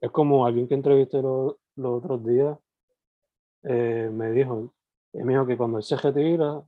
es 0.00 0.10
como 0.12 0.46
alguien 0.46 0.68
que 0.68 0.74
entrevisté 0.74 1.22
lo- 1.22 1.58
los 1.76 1.98
otros 2.04 2.24
días, 2.24 2.58
eh, 3.62 4.10
me 4.12 4.30
dijo, 4.32 4.72
él 5.12 5.24
me 5.24 5.32
dijo 5.32 5.46
que 5.46 5.56
cuando 5.56 5.78
él 5.78 5.84
se 5.84 5.96
retira, 5.96 6.62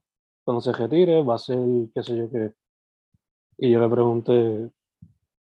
cuando 0.45 0.61
se 0.61 0.73
retire 0.73 1.23
va 1.23 1.35
a 1.35 1.39
ser 1.39 1.59
qué 1.95 2.03
sé 2.03 2.17
yo 2.17 2.31
qué. 2.31 2.53
Y 3.59 3.71
yo 3.71 3.81
le 3.81 3.89
pregunté, 3.89 4.71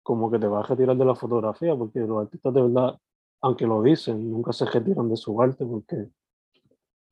¿cómo 0.02 0.30
que 0.30 0.38
te 0.38 0.46
vas 0.48 0.64
a 0.66 0.68
retirar 0.74 0.96
de 0.96 1.04
la 1.04 1.14
fotografía? 1.14 1.76
Porque 1.76 2.00
los 2.00 2.22
artistas 2.22 2.54
de 2.54 2.62
verdad, 2.62 2.98
aunque 3.42 3.66
lo 3.66 3.82
dicen, 3.82 4.30
nunca 4.30 4.52
se 4.52 4.66
retiran 4.66 5.08
de 5.08 5.16
su 5.16 5.40
arte 5.42 5.66
porque 5.66 6.08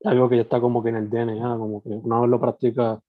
algo 0.05 0.29
que 0.29 0.35
ya 0.37 0.43
está 0.43 0.61
como 0.61 0.83
que 0.83 0.89
en 0.89 0.95
el 0.97 1.09
DNA, 1.09 1.57
como 1.57 1.81
que 1.81 1.89
una 1.89 2.19
vez 2.21 2.29
lo 2.29 2.39
practicas, 2.39 2.99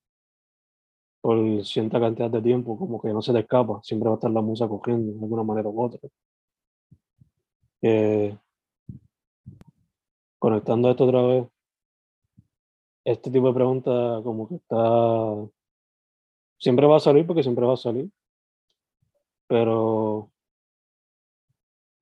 por 1.21 1.65
cierta 1.65 2.01
cantidad 2.01 2.31
de 2.31 2.43
tiempo, 2.43 2.79
como 2.79 3.01
que 3.01 3.09
no 3.13 3.21
se 3.23 3.33
te 3.33 3.41
escapa, 3.41 3.81
siempre 3.83 4.09
va 4.09 4.15
a 4.15 4.19
estar 4.19 4.31
la 4.31 4.43
musa 4.43 4.69
cogiendo 4.69 5.13
de 5.13 5.19
alguna 5.25 5.43
manera 5.43 5.69
u 5.69 5.83
otra. 5.83 6.09
Eh, 7.83 8.37
conectando 10.39 10.91
esto 10.91 11.05
otra 11.05 11.23
vez, 11.23 11.49
este 13.05 13.31
tipo 13.31 13.49
de 13.49 13.55
pregunta 13.55 14.21
como 14.23 14.49
que 14.49 14.57
está, 14.57 14.77
siempre 16.59 16.87
va 16.87 16.97
a 16.97 17.01
salir 17.01 17.27
porque 17.27 17.43
siempre 17.43 17.67
va 17.67 17.75
a 17.75 17.77
salir, 17.77 18.11
pero 19.49 20.31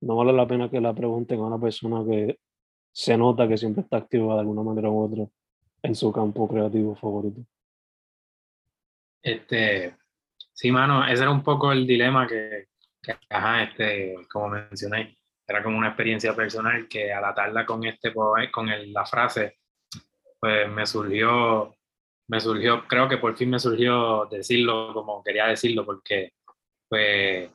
no 0.01 0.15
vale 0.15 0.33
la 0.33 0.47
pena 0.47 0.69
que 0.69 0.81
la 0.81 0.93
pregunten 0.93 1.39
a 1.39 1.47
una 1.47 1.59
persona 1.59 2.03
que 2.05 2.37
se 2.95 3.17
nota 3.17 3.45
que 3.45 3.57
siempre 3.57 3.83
está 3.83 3.97
activa 3.97 4.35
de 4.35 4.39
alguna 4.39 4.63
manera 4.63 4.89
u 4.89 5.03
otra 5.03 5.25
en 5.83 5.95
su 5.95 6.13
campo 6.13 6.47
creativo 6.47 6.95
favorito. 6.95 7.41
Este, 9.21 9.97
sí, 10.53 10.71
mano, 10.71 11.05
ese 11.05 11.23
era 11.23 11.31
un 11.31 11.43
poco 11.43 11.73
el 11.73 11.85
dilema 11.85 12.25
que, 12.25 12.69
que 13.01 13.17
ajá, 13.29 13.63
este, 13.63 14.15
como 14.31 14.47
mencioné, 14.47 15.17
era 15.45 15.61
como 15.61 15.77
una 15.77 15.89
experiencia 15.89 16.33
personal 16.33 16.87
que 16.87 17.11
al 17.11 17.25
atarla 17.25 17.65
con 17.65 17.83
este 17.83 18.13
con 18.13 18.69
el, 18.69 18.93
la 18.93 19.05
frase 19.05 19.57
pues 20.39 20.69
me 20.69 20.85
surgió, 20.85 21.75
me 22.27 22.39
surgió, 22.39 22.87
creo 22.87 23.09
que 23.09 23.17
por 23.17 23.35
fin 23.35 23.49
me 23.49 23.59
surgió 23.59 24.25
decirlo 24.31 24.93
como 24.93 25.21
quería 25.21 25.47
decirlo, 25.47 25.85
porque 25.85 26.31
pues, 26.87 27.49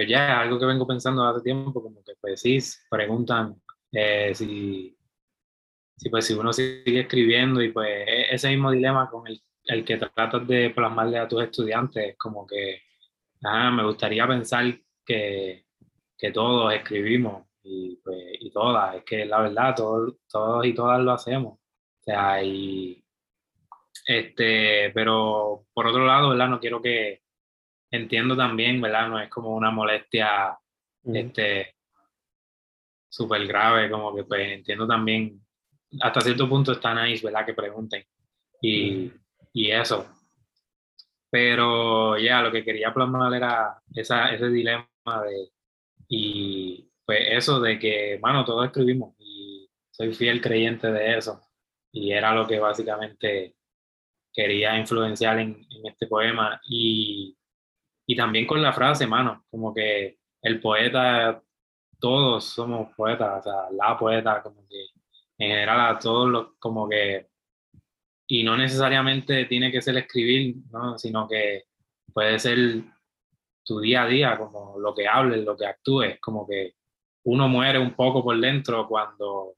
pues 0.00 0.08
ya 0.08 0.40
algo 0.40 0.58
que 0.58 0.64
vengo 0.64 0.86
pensando 0.86 1.22
hace 1.24 1.42
tiempo, 1.42 1.82
como 1.82 2.02
que 2.02 2.14
pues 2.18 2.40
sí, 2.40 2.58
preguntan 2.88 3.60
eh, 3.92 4.34
si, 4.34 4.96
si, 5.94 6.08
pues, 6.08 6.24
si 6.26 6.32
uno 6.32 6.54
sigue 6.54 7.00
escribiendo 7.00 7.62
y 7.62 7.70
pues 7.70 8.08
e, 8.08 8.34
ese 8.34 8.48
mismo 8.48 8.70
dilema 8.70 9.10
con 9.10 9.26
el, 9.26 9.42
el 9.64 9.84
que 9.84 9.98
tratas 9.98 10.46
de 10.48 10.70
plasmarle 10.70 11.18
a 11.18 11.28
tus 11.28 11.42
estudiantes, 11.42 12.16
como 12.16 12.46
que 12.46 12.80
ah, 13.44 13.70
me 13.70 13.84
gustaría 13.84 14.26
pensar 14.26 14.74
que, 15.04 15.66
que 16.16 16.32
todos 16.32 16.72
escribimos 16.72 17.44
y, 17.62 17.96
pues, 17.96 18.16
y 18.40 18.50
todas, 18.50 18.96
es 18.96 19.04
que 19.04 19.26
la 19.26 19.42
verdad, 19.42 19.74
todos, 19.76 20.14
todos 20.30 20.64
y 20.64 20.72
todas 20.72 20.98
lo 21.02 21.12
hacemos. 21.12 21.58
O 21.58 22.02
sea, 22.02 22.42
y, 22.42 23.04
este, 24.06 24.92
pero 24.94 25.66
por 25.74 25.86
otro 25.88 26.06
lado, 26.06 26.30
¿verdad? 26.30 26.48
No 26.48 26.58
quiero 26.58 26.80
que 26.80 27.20
entiendo 27.90 28.36
también, 28.36 28.80
¿verdad? 28.80 29.08
No 29.08 29.20
es 29.20 29.28
como 29.28 29.54
una 29.54 29.70
molestia 29.70 30.58
este, 31.04 31.74
súper 33.08 33.46
grave, 33.46 33.90
como 33.90 34.14
que 34.14 34.24
pues 34.24 34.48
entiendo 34.48 34.86
también, 34.86 35.40
hasta 36.00 36.20
cierto 36.20 36.48
punto 36.48 36.72
está 36.72 36.94
nice, 36.94 37.24
¿verdad? 37.24 37.46
Que 37.46 37.54
pregunten 37.54 38.04
y, 38.62 39.10
y 39.52 39.70
eso. 39.70 40.06
Pero 41.30 42.18
ya, 42.18 42.42
lo 42.42 42.50
que 42.50 42.64
quería 42.64 42.92
plasmar 42.92 43.32
era 43.34 43.80
esa, 43.94 44.32
ese 44.34 44.48
dilema 44.48 44.88
de, 45.24 45.50
y, 46.08 46.90
pues 47.06 47.20
eso 47.30 47.60
de 47.60 47.78
que, 47.78 48.18
bueno, 48.20 48.44
todos 48.44 48.66
escribimos 48.66 49.14
y 49.18 49.70
soy 49.90 50.12
fiel 50.12 50.40
creyente 50.40 50.90
de 50.90 51.18
eso. 51.18 51.40
Y 51.92 52.12
era 52.12 52.34
lo 52.34 52.46
que 52.46 52.58
básicamente 52.58 53.54
quería 54.32 54.76
influenciar 54.76 55.38
en, 55.38 55.66
este 55.84 56.08
poema. 56.08 56.60
Y, 56.68 57.36
y, 58.12 58.16
también 58.16 58.46
con 58.46 58.62
la 58.62 58.72
frase, 58.72 59.06
mano, 59.06 59.44
como 59.50 59.72
que 59.74 60.18
el 60.42 60.60
poeta, 60.60 61.42
todos 61.98 62.44
somos 62.44 62.94
poetas, 62.96 63.40
o 63.40 63.42
sea, 63.42 63.70
la 63.72 63.98
poeta, 63.98 64.42
como 64.42 64.66
que 64.68 64.86
en 65.38 65.50
general 65.50 65.96
a 65.96 65.98
todos 65.98 66.28
los, 66.28 66.46
como 66.58 66.88
que, 66.88 67.28
y 68.26 68.42
no 68.42 68.56
necesariamente 68.56 69.44
tiene 69.46 69.72
que 69.72 69.82
ser 69.82 69.96
escribir, 69.96 70.56
¿no? 70.70 70.98
sino 70.98 71.28
que 71.28 71.64
puede 72.12 72.38
ser 72.38 72.82
tu 73.64 73.80
día 73.80 74.02
a 74.02 74.06
día, 74.06 74.38
como 74.38 74.78
lo 74.78 74.94
que 74.94 75.06
hables, 75.06 75.44
lo 75.44 75.56
que 75.56 75.66
actúes, 75.66 76.18
como 76.20 76.46
que 76.46 76.74
uno 77.24 77.48
muere 77.48 77.78
un 77.78 77.94
poco 77.94 78.22
por 78.22 78.38
dentro 78.40 78.88
cuando, 78.88 79.56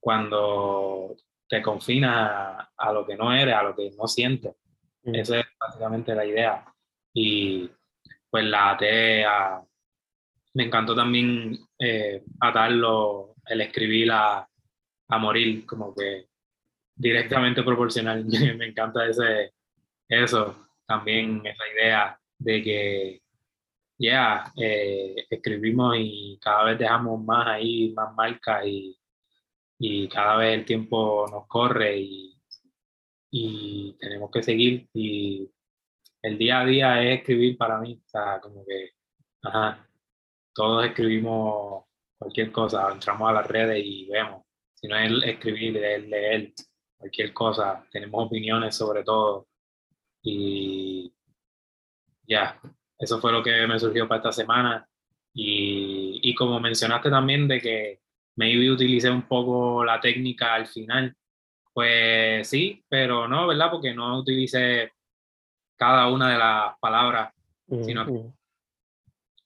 cuando 0.00 1.16
te 1.48 1.62
confinas 1.62 2.68
a, 2.76 2.92
lo 2.92 3.06
que 3.06 3.16
no 3.16 3.32
eres, 3.32 3.54
a 3.54 3.62
lo 3.62 3.74
que 3.74 3.90
no 3.96 4.06
sientes. 4.06 4.54
Mm. 5.02 5.14
Esa 5.14 5.40
es 5.40 5.46
básicamente 5.58 6.14
la 6.14 6.24
idea. 6.24 6.73
Y 7.14 7.70
pues 8.28 8.44
la 8.44 8.70
até 8.70 9.24
Me 10.54 10.64
encantó 10.64 10.94
también 10.94 11.58
eh, 11.78 12.22
atarlo, 12.40 13.36
el 13.46 13.60
escribir 13.62 14.10
a, 14.12 14.48
a 15.08 15.18
morir, 15.18 15.64
como 15.64 15.94
que 15.94 16.26
directamente 16.94 17.62
proporcional. 17.62 18.24
Me 18.58 18.66
encanta 18.66 19.06
ese, 19.06 19.54
eso, 20.08 20.68
también 20.86 21.42
esa 21.44 21.64
idea 21.74 22.20
de 22.38 22.62
que 22.62 23.22
ya 23.98 24.52
eh, 24.56 25.26
escribimos 25.30 25.96
y 25.98 26.38
cada 26.40 26.64
vez 26.64 26.78
dejamos 26.78 27.22
más 27.24 27.46
ahí, 27.46 27.92
más 27.92 28.14
marcas 28.14 28.66
y, 28.66 28.98
y 29.78 30.08
cada 30.08 30.36
vez 30.36 30.54
el 30.58 30.64
tiempo 30.64 31.26
nos 31.30 31.46
corre 31.46 31.98
y, 31.98 32.36
y, 33.30 33.96
tenemos 33.98 34.30
que 34.30 34.42
seguir 34.42 34.88
y 34.92 35.48
el 36.24 36.38
día 36.38 36.60
a 36.60 36.64
día 36.64 37.02
es 37.02 37.18
escribir 37.20 37.58
para 37.58 37.78
mí, 37.78 38.00
sea, 38.06 38.40
como 38.40 38.64
que, 38.64 38.92
ajá, 39.42 39.86
todos 40.54 40.86
escribimos 40.86 41.84
cualquier 42.18 42.50
cosa, 42.50 42.90
entramos 42.90 43.28
a 43.28 43.34
las 43.34 43.46
redes 43.46 43.82
y 43.84 44.08
vemos, 44.08 44.42
si 44.72 44.88
no 44.88 44.96
es 44.96 45.12
escribir, 45.22 45.76
es 45.76 46.08
leer 46.08 46.52
cualquier 46.96 47.34
cosa, 47.34 47.86
tenemos 47.90 48.24
opiniones 48.26 48.74
sobre 48.74 49.04
todo 49.04 49.48
y 50.22 51.12
ya, 52.26 52.58
eso 52.98 53.20
fue 53.20 53.30
lo 53.30 53.42
que 53.42 53.66
me 53.66 53.78
surgió 53.78 54.08
para 54.08 54.20
esta 54.20 54.32
semana. 54.32 54.88
Y, 55.34 56.20
y 56.22 56.34
como 56.34 56.58
mencionaste 56.58 57.10
también 57.10 57.46
de 57.48 57.60
que 57.60 58.00
maybe 58.36 58.70
utilicé 58.70 59.10
un 59.10 59.28
poco 59.28 59.84
la 59.84 60.00
técnica 60.00 60.54
al 60.54 60.68
final, 60.68 61.14
pues 61.74 62.48
sí, 62.48 62.82
pero 62.88 63.28
no, 63.28 63.46
¿verdad? 63.46 63.70
Porque 63.70 63.92
no 63.92 64.18
utilicé 64.20 64.93
cada 65.76 66.08
una 66.08 66.30
de 66.30 66.38
las 66.38 66.78
palabras, 66.78 67.32
sino, 67.82 68.06
que, 68.06 68.22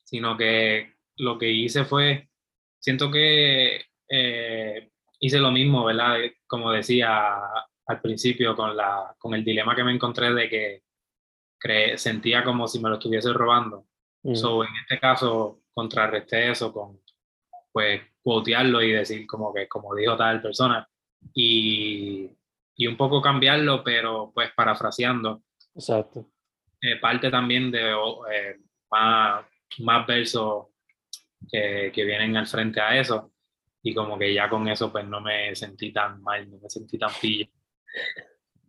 sino 0.04 0.36
que 0.36 0.94
lo 1.16 1.38
que 1.38 1.50
hice 1.50 1.84
fue, 1.84 2.28
siento 2.78 3.10
que 3.10 3.84
eh, 4.08 4.90
hice 5.20 5.38
lo 5.38 5.50
mismo, 5.50 5.84
¿verdad? 5.84 6.18
Como 6.46 6.70
decía 6.72 7.38
al 7.86 8.00
principio 8.00 8.54
con, 8.54 8.76
la, 8.76 9.14
con 9.18 9.34
el 9.34 9.44
dilema 9.44 9.74
que 9.74 9.84
me 9.84 9.92
encontré 9.92 10.32
de 10.34 10.48
que 10.48 10.82
sentía 11.96 12.44
como 12.44 12.68
si 12.68 12.80
me 12.80 12.88
lo 12.88 12.96
estuviese 12.96 13.32
robando. 13.32 13.86
Mm. 14.22 14.34
So, 14.34 14.62
en 14.62 14.70
este 14.82 14.98
caso, 14.98 15.60
contrarresté 15.72 16.50
eso 16.50 16.72
con, 16.72 17.00
pues, 17.72 18.02
quotearlo 18.22 18.82
y 18.82 18.92
decir 18.92 19.26
como 19.26 19.54
que, 19.54 19.66
como 19.66 19.94
dijo 19.94 20.16
tal 20.16 20.42
persona, 20.42 20.86
y, 21.34 22.30
y 22.76 22.86
un 22.86 22.96
poco 22.96 23.20
cambiarlo, 23.20 23.82
pero 23.82 24.30
pues 24.34 24.52
parafraseando. 24.54 25.42
Exacto. 25.78 26.26
Eh, 26.80 26.96
parte 26.96 27.30
también 27.30 27.70
de 27.70 27.92
eh, 27.92 28.56
más, 28.90 29.46
más 29.78 30.06
versos 30.06 30.66
que, 31.48 31.92
que, 31.94 32.04
vienen 32.04 32.36
al 32.36 32.48
frente 32.48 32.80
a 32.80 32.98
eso, 32.98 33.32
y 33.82 33.94
como 33.94 34.18
que 34.18 34.34
ya 34.34 34.48
con 34.48 34.66
eso 34.68 34.90
pues 34.90 35.06
no 35.06 35.20
me 35.20 35.54
sentí 35.54 35.92
tan 35.92 36.20
mal, 36.20 36.50
no 36.50 36.58
me 36.58 36.68
sentí 36.68 36.98
tan 36.98 37.10
pillo. 37.20 37.46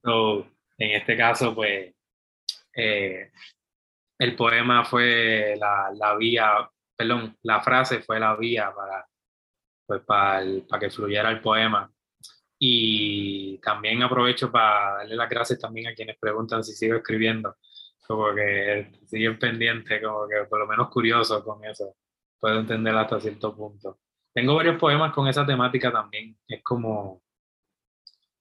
So, 0.04 0.48
en 0.78 0.92
este 0.92 1.18
caso, 1.18 1.54
pues 1.56 1.94
eh, 2.76 3.32
el 4.20 4.36
poema 4.36 4.86
fue 4.86 5.56
la, 5.60 5.92
la, 5.96 6.16
vía, 6.16 6.70
perdón, 6.96 7.38
la 7.42 7.62
frase 7.62 8.02
fue 8.02 8.20
la 8.20 8.36
vía 8.36 8.72
para, 8.74 9.08
pues, 9.88 10.02
para, 10.02 10.44
para 10.68 10.80
que 10.80 10.92
fluyera 10.92 11.32
el 11.32 11.42
poema. 11.42 11.92
Y 12.60 13.58
también 13.60 14.04
aprovecho 14.04 14.52
para 14.52 14.98
darle 14.98 15.16
las 15.16 15.30
gracias 15.30 15.60
también 15.60 15.88
a 15.88 15.96
quienes 15.96 16.18
preguntan 16.20 16.64
si 16.64 16.74
sigo 16.74 16.98
escribiendo, 16.98 17.56
como 18.06 18.36
que 18.36 18.92
siguen 19.06 19.40
pendientes, 19.40 20.02
como 20.04 20.28
que 20.28 20.46
por 20.50 20.60
lo 20.60 20.68
menos 20.68 20.90
curiosos 20.90 21.44
con 21.44 21.64
eso. 21.64 21.96
Puedo 22.40 22.60
entender 22.60 22.96
hasta 22.96 23.20
cierto 23.20 23.56
punto. 23.56 24.00
Tengo 24.34 24.56
varios 24.56 24.78
poemas 24.78 25.14
con 25.14 25.28
esa 25.28 25.46
temática 25.46 25.92
también. 25.92 26.38
Es 26.48 26.62
como, 26.64 27.24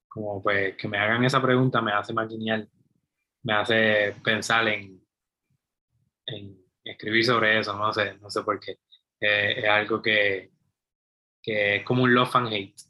como 0.09 0.43
pues 0.43 0.77
que 0.77 0.89
me 0.89 0.99
hagan 0.99 1.25
esa 1.25 1.41
pregunta 1.41 1.81
me 1.81 1.93
hace 1.93 2.13
genial 2.29 2.69
me 3.43 3.55
hace 3.55 4.15
pensar 4.23 4.67
en, 4.69 5.01
en 6.27 6.59
escribir 6.85 7.25
sobre 7.25 7.59
eso, 7.59 7.77
no 7.77 7.93
sé, 7.93 8.19
no 8.19 8.31
sé 8.31 8.43
por 8.43 8.59
qué. 8.61 8.79
Eh, 9.21 9.55
es 9.59 9.69
algo 9.69 10.03
que, 10.03 10.51
que, 11.43 11.77
es 11.77 11.85
como 11.85 12.05
un 12.05 12.15
love 12.15 12.35
and 12.37 12.53
hate. 12.53 12.81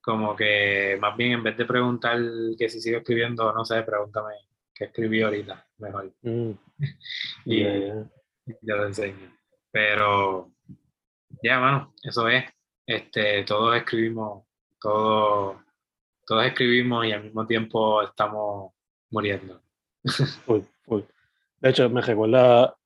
Como 0.00 0.34
que 0.34 0.98
más 1.00 1.16
bien 1.16 1.32
en 1.32 1.42
vez 1.42 1.56
de 1.56 1.66
preguntar 1.66 2.18
que 2.58 2.68
si 2.68 2.80
sigo 2.80 2.98
escribiendo, 2.98 3.52
no 3.52 3.64
sé, 3.64 3.82
pregúntame 3.82 4.34
qué 4.74 4.84
escribí 4.84 5.22
ahorita, 5.22 5.66
mejor. 5.78 6.12
Mm. 6.22 6.50
y 7.44 7.62
ya 8.62 8.76
lo 8.76 8.86
enseño. 8.86 9.36
Pero 9.70 10.52
ya, 11.42 11.60
bueno, 11.60 11.94
eso 12.02 12.28
es. 12.28 12.44
Este, 12.86 13.44
todos 13.44 13.76
escribimos, 13.76 14.44
todos 14.80 15.58
todos 16.30 16.46
escribimos 16.46 17.04
y 17.04 17.10
al 17.10 17.24
mismo 17.24 17.44
tiempo 17.44 18.02
estamos 18.02 18.72
muriendo. 19.10 19.60
Uy, 20.46 20.64
uy. 20.86 21.04
De 21.58 21.70
hecho, 21.70 21.90
me 21.90 22.00
recuerda 22.00 22.76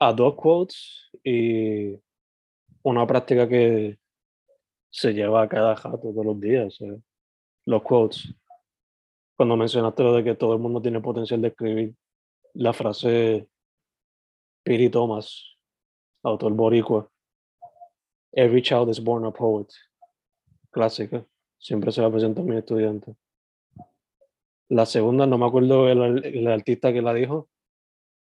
a 0.00 0.12
dos 0.12 0.34
quotes 0.34 1.08
y 1.22 1.96
una 2.82 3.06
práctica 3.06 3.48
que 3.48 4.00
se 4.92 5.12
lleva 5.14 5.42
a 5.42 5.48
cada 5.48 5.74
rato 5.74 5.98
todos 5.98 6.24
los 6.24 6.38
días. 6.38 6.80
eh, 6.82 7.00
Los 7.64 7.82
quotes. 7.82 8.34
Cuando 9.36 9.56
mencionaste 9.56 10.02
lo 10.02 10.12
de 10.12 10.22
que 10.22 10.34
todo 10.34 10.52
el 10.52 10.58
mundo 10.60 10.80
tiene 10.82 11.00
potencial 11.00 11.40
de 11.40 11.48
escribir, 11.48 11.94
la 12.54 12.72
frase 12.72 13.48
Piri 14.62 14.90
Thomas, 14.90 15.56
autor 16.22 16.52
boricua, 16.52 17.08
Every 18.34 18.62
child 18.62 18.88
is 18.88 19.02
born 19.02 19.26
a 19.26 19.30
poet. 19.30 19.68
Clásica. 20.70 21.26
Siempre 21.58 21.92
se 21.92 22.00
la 22.00 22.10
presento 22.10 22.40
a 22.40 22.44
mis 22.44 22.56
estudiantes. 22.56 23.14
La 24.68 24.86
segunda, 24.86 25.26
no 25.26 25.36
me 25.36 25.46
acuerdo 25.46 25.88
el, 25.88 26.24
el 26.24 26.48
artista 26.48 26.92
que 26.92 27.02
la 27.02 27.12
dijo, 27.12 27.50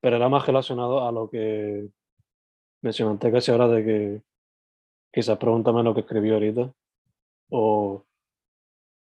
pero 0.02 0.18
era 0.18 0.28
más 0.28 0.46
relacionado 0.46 1.08
a 1.08 1.12
lo 1.14 1.30
que 1.30 1.88
mencionaste 2.82 3.32
casi 3.32 3.52
ahora 3.52 3.70
de 3.70 3.86
que 3.86 4.22
quizás 5.16 5.38
pregúntame 5.38 5.82
lo 5.82 5.94
que 5.94 6.02
escribí 6.02 6.32
ahorita. 6.32 6.74
O 7.50 8.04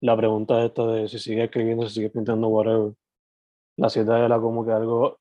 la 0.02 0.16
pregunta 0.16 0.62
esta 0.62 0.86
de 0.86 1.08
si 1.08 1.18
sigue 1.18 1.44
escribiendo, 1.44 1.88
si 1.88 1.94
sigue 1.94 2.10
pintando, 2.10 2.48
whatever. 2.48 2.92
La 3.78 3.88
cita 3.88 4.22
era 4.22 4.38
como 4.38 4.66
que 4.66 4.72
algo, 4.72 5.18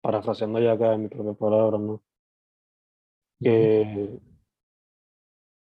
parafraseando 0.00 0.60
ya 0.60 0.72
acá 0.72 0.94
en 0.94 1.02
mis 1.02 1.10
propias 1.10 1.36
palabras, 1.36 1.80
¿no? 1.80 2.02
Que 3.40 4.20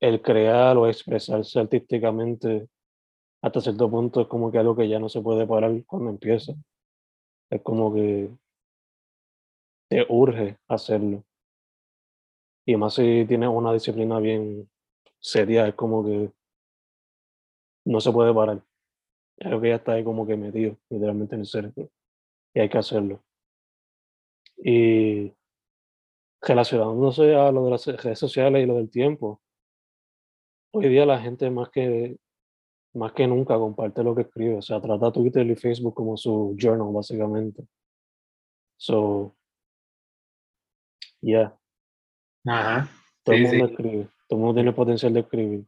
el 0.01 0.21
crear 0.21 0.75
o 0.75 0.87
expresarse 0.87 1.57
artísticamente 1.61 2.67
hasta 3.41 3.61
cierto 3.61 3.89
punto 3.89 4.21
es 4.21 4.27
como 4.27 4.51
que 4.51 4.57
algo 4.57 4.75
que 4.75 4.89
ya 4.89 4.99
no 4.99 5.07
se 5.07 5.21
puede 5.21 5.47
parar 5.47 5.71
cuando 5.85 6.09
empieza. 6.09 6.53
Es 7.49 7.61
como 7.61 7.93
que 7.93 8.29
te 9.89 10.05
urge 10.09 10.57
hacerlo. 10.67 11.23
Y 12.65 12.75
más 12.77 12.95
si 12.95 13.25
tienes 13.27 13.49
una 13.49 13.73
disciplina 13.73 14.19
bien 14.19 14.69
seria, 15.19 15.67
es 15.67 15.75
como 15.75 16.05
que 16.05 16.31
no 17.85 17.99
se 17.99 18.11
puede 18.11 18.33
parar. 18.33 18.63
Algo 19.41 19.61
que 19.61 19.69
ya 19.69 19.75
está 19.75 19.93
ahí 19.93 20.03
como 20.03 20.25
que 20.25 20.37
metido, 20.37 20.77
literalmente 20.89 21.35
en 21.35 21.41
el 21.41 21.47
cerebro. 21.47 21.89
Y 22.53 22.59
hay 22.59 22.69
que 22.69 22.77
hacerlo. 22.77 23.23
Y 24.57 25.33
relacionándose 26.41 27.35
a 27.35 27.51
lo 27.51 27.65
de 27.65 27.71
las 27.71 27.85
redes 27.85 28.19
sociales 28.19 28.63
y 28.63 28.65
lo 28.65 28.75
del 28.75 28.89
tiempo, 28.89 29.41
hoy 30.71 30.89
día 30.89 31.05
la 31.05 31.19
gente 31.19 31.49
más 31.49 31.69
que 31.69 32.17
más 32.93 33.13
que 33.13 33.27
nunca 33.27 33.55
comparte 33.57 34.03
lo 34.03 34.15
que 34.15 34.21
escribe. 34.23 34.57
O 34.57 34.61
sea, 34.61 34.81
trata 34.81 35.11
Twitter 35.11 35.45
y 35.47 35.55
Facebook 35.55 35.95
como 35.95 36.15
su 36.17 36.55
journal, 36.59 36.93
básicamente. 36.93 37.67
So, 38.77 39.35
yeah, 41.21 41.57
Ajá. 42.45 42.89
todo 43.23 43.35
el 43.35 43.43
mundo 43.43 43.67
sí. 43.67 43.73
escribe. 43.73 44.07
Todo 44.27 44.37
el 44.37 44.45
mundo 44.45 44.53
tiene 44.53 44.73
potencial 44.73 45.13
de 45.13 45.19
escribir. 45.21 45.65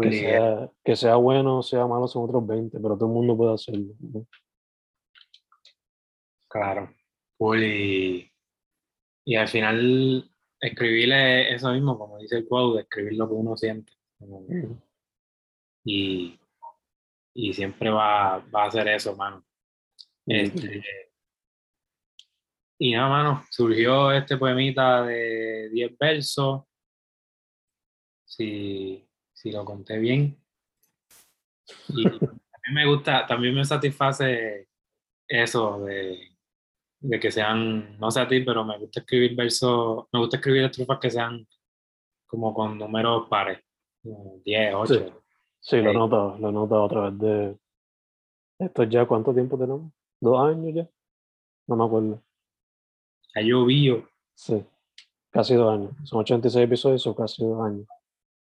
Que 0.00 0.08
y- 0.08 0.18
sea, 0.20 0.70
que 0.84 0.96
sea 0.96 1.14
bueno 1.16 1.58
o 1.58 1.62
sea 1.62 1.86
malo 1.86 2.08
son 2.08 2.24
otros 2.24 2.44
20, 2.46 2.78
pero 2.80 2.96
todo 2.96 3.08
el 3.08 3.14
mundo 3.14 3.36
puede 3.36 3.54
hacerlo. 3.54 3.94
¿no? 4.00 4.26
Claro. 6.48 6.92
Cool, 7.36 7.64
y, 7.64 8.30
al 9.36 9.48
final 9.48 10.30
escribirle 10.60 11.52
eso 11.52 11.72
mismo, 11.72 11.98
como 11.98 12.18
dice 12.18 12.36
el 12.38 12.48
quote, 12.48 12.82
escribir 12.82 13.14
lo 13.14 13.28
que 13.28 13.34
uno 13.34 13.56
siente. 13.56 13.92
Y, 15.84 16.38
y 17.34 17.52
siempre 17.52 17.90
va, 17.90 18.38
va 18.54 18.64
a 18.64 18.66
hacer 18.68 18.88
eso, 18.88 19.16
mano. 19.16 19.44
Este, 20.26 20.82
y 22.84 22.92
nada, 22.92 23.08
mano, 23.08 23.42
surgió 23.50 24.12
este 24.12 24.36
poemita 24.36 25.02
de 25.04 25.70
10 25.70 25.96
versos, 25.96 26.64
si, 28.26 29.08
si 29.32 29.50
lo 29.50 29.64
conté 29.64 29.98
bien. 29.98 30.38
Y 31.88 32.04
también 32.04 32.74
me 32.74 32.86
gusta, 32.86 33.26
también 33.26 33.54
me 33.54 33.64
satisface 33.64 34.68
eso 35.26 35.80
de, 35.86 36.36
de 37.00 37.18
que 37.18 37.30
sean, 37.30 37.98
no 37.98 38.10
sé 38.10 38.20
a 38.20 38.28
ti, 38.28 38.40
pero 38.40 38.66
me 38.66 38.78
gusta 38.78 39.00
escribir 39.00 39.34
versos, 39.34 40.04
me 40.12 40.18
gusta 40.20 40.36
escribir 40.36 40.64
estrofas 40.64 40.98
que 41.00 41.10
sean 41.10 41.48
como 42.26 42.52
con 42.52 42.76
números 42.76 43.28
pares, 43.30 43.60
como 44.02 44.42
10, 44.44 44.74
8. 44.74 44.94
Sí. 44.94 45.12
Sí, 45.60 45.76
lo 45.80 45.88
he 45.88 45.92
Sí. 45.94 45.98
notado, 45.98 46.36
lo 46.38 46.48
he 46.50 46.52
notado 46.52 46.84
a 46.84 46.88
través 46.90 47.18
de... 47.18 47.58
¿Esto 48.58 48.82
ya 48.82 49.06
cuánto 49.06 49.32
tiempo 49.32 49.56
tenemos? 49.56 49.90
¿Dos 50.20 50.38
años 50.38 50.74
ya? 50.74 50.86
No 51.66 51.76
me 51.76 51.84
acuerdo. 51.86 52.22
Llovido. 53.42 54.08
Sí, 54.34 54.64
casi 55.30 55.54
dos 55.54 55.72
años. 55.72 55.92
Son 56.04 56.20
86 56.20 56.64
episodios 56.64 57.06
o 57.06 57.14
casi 57.14 57.44
dos 57.44 57.60
años. 57.64 57.86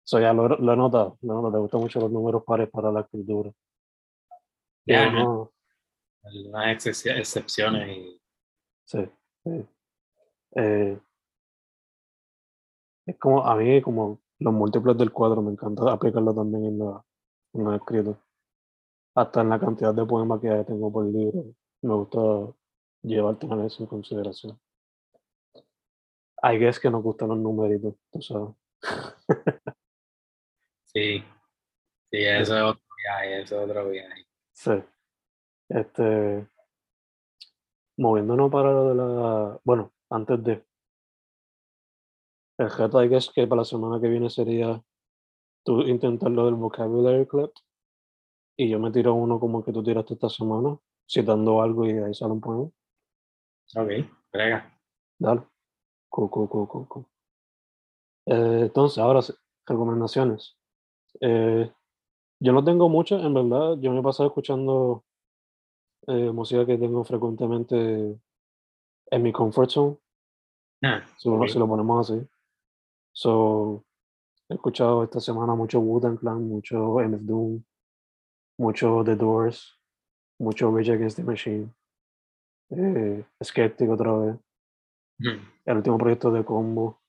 Eso 0.04 0.20
ya 0.20 0.32
lo, 0.32 0.48
lo 0.48 0.72
he 0.72 0.76
notado. 0.76 1.18
No, 1.22 1.40
no 1.42 1.50
te 1.50 1.58
gustan 1.58 1.80
mucho 1.80 2.00
los 2.00 2.10
números 2.10 2.42
pares 2.44 2.68
para 2.70 2.92
la 2.92 3.00
escritura. 3.00 3.50
Ya, 4.86 5.08
uno- 5.08 5.50
Algunas 6.24 6.66
excep- 6.86 7.18
excepciones 7.18 7.96
y 7.96 8.20
sí, 8.84 8.98
sí. 9.44 9.66
Eh, 10.56 10.98
es 13.06 13.18
como, 13.18 13.44
a 13.46 13.56
mí, 13.56 13.80
como 13.82 14.20
los 14.38 14.52
múltiplos 14.54 14.96
del 14.96 15.12
cuadro, 15.12 15.42
me 15.42 15.52
encanta 15.52 15.90
aplicarlo 15.92 16.34
también 16.34 16.64
en, 16.66 16.78
la, 16.78 17.04
en 17.54 17.64
los 17.64 17.74
escritos. 17.76 18.16
Hasta 19.14 19.42
en 19.42 19.50
la 19.50 19.60
cantidad 19.60 19.94
de 19.94 20.04
poemas 20.04 20.40
que 20.40 20.48
tengo 20.66 20.90
por 20.92 21.04
libro. 21.04 21.44
Me 21.82 21.94
gusta 21.94 22.18
llevar 23.02 23.36
tener 23.38 23.64
eso 23.66 23.82
en 23.82 23.88
consideración. 23.88 24.58
Hay 26.46 26.58
veces 26.58 26.78
que 26.78 26.90
nos 26.90 27.02
gustan 27.02 27.30
los 27.30 27.38
numeritos, 27.38 27.94
tú 28.12 28.20
sabes. 28.20 28.50
sí, 30.84 31.24
sí, 32.10 32.18
eso 32.18 32.54
es 32.54 32.62
otro 32.62 32.82
viaje, 33.02 33.40
eso 33.40 33.62
es 33.62 33.70
otro 33.70 33.88
viaje. 33.88 34.26
Sí. 34.52 34.72
Este, 35.70 36.46
moviéndonos 37.96 38.52
para 38.52 38.72
lo 38.72 38.88
de 38.90 38.94
la, 38.94 39.60
bueno, 39.64 39.94
antes 40.10 40.44
de, 40.44 40.66
el 42.58 42.70
reto 42.70 43.02
I 43.02 43.08
guess 43.08 43.30
que 43.30 43.46
para 43.46 43.62
la 43.62 43.64
semana 43.64 43.98
que 43.98 44.08
viene 44.08 44.28
sería 44.28 44.82
tú 45.64 45.80
intentar 45.80 46.30
lo 46.30 46.44
del 46.44 46.56
vocabulary 46.56 47.26
club 47.26 47.54
y 48.54 48.68
yo 48.68 48.78
me 48.78 48.92
tiro 48.92 49.14
uno 49.14 49.40
como 49.40 49.64
que 49.64 49.72
tú 49.72 49.82
tiraste 49.82 50.12
esta 50.12 50.28
semana, 50.28 50.78
citando 51.08 51.62
algo 51.62 51.86
y 51.86 51.92
ahí 51.92 52.12
sale 52.12 52.34
un 52.34 52.42
poema. 52.42 52.70
Ok, 53.76 53.90
brega. 54.30 54.78
Dale. 55.18 55.53
Eh, 58.26 58.60
entonces, 58.62 58.98
ahora 58.98 59.20
sí, 59.22 59.32
recomendaciones. 59.66 60.56
Eh, 61.20 61.70
yo 62.40 62.52
no 62.52 62.64
tengo 62.64 62.88
muchas, 62.88 63.22
en 63.22 63.34
verdad. 63.34 63.76
Yo 63.80 63.92
me 63.92 64.00
he 64.00 64.02
pasado 64.02 64.28
escuchando 64.28 65.04
eh, 66.06 66.30
música 66.32 66.64
que 66.66 66.76
tengo 66.78 67.02
frecuentemente 67.04 68.18
en 69.10 69.22
mi 69.22 69.32
comfort 69.32 69.70
zone, 69.70 69.96
Ah, 70.82 71.02
si, 71.16 71.28
lo- 71.28 71.36
ok. 71.42 71.48
si 71.48 71.58
lo 71.58 71.66
ponemos 71.68 72.10
así. 72.10 72.26
So, 73.12 73.84
he 74.48 74.54
escuchado 74.54 75.04
esta 75.04 75.20
semana 75.20 75.54
mucho 75.54 75.80
Wu-Tang 75.80 76.18
Clan, 76.18 76.46
mucho 76.48 77.00
MF 77.00 77.22
Doom, 77.24 77.62
mucho 78.58 79.02
The 79.04 79.16
Doors, 79.16 79.78
mucho 80.38 80.70
Rage 80.70 80.92
Against 80.92 81.16
the 81.16 81.22
Machine, 81.24 81.72
eh, 82.70 83.24
Skeptic 83.42 83.88
otra 83.90 84.12
vez. 84.18 84.36
Ujú. 85.24 85.40
el 85.64 85.76
último 85.76 85.98
proyecto 85.98 86.30
de 86.30 86.44
Combo. 86.44 87.00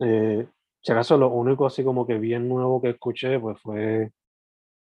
Eh, 0.00 0.48
si 0.82 0.92
acaso 0.92 1.16
lo 1.16 1.28
único 1.28 1.66
así 1.66 1.84
como 1.84 2.06
que 2.06 2.18
bien 2.18 2.48
nuevo 2.48 2.80
que 2.80 2.90
escuché 2.90 3.38
pues 3.38 3.60
fue 3.60 4.12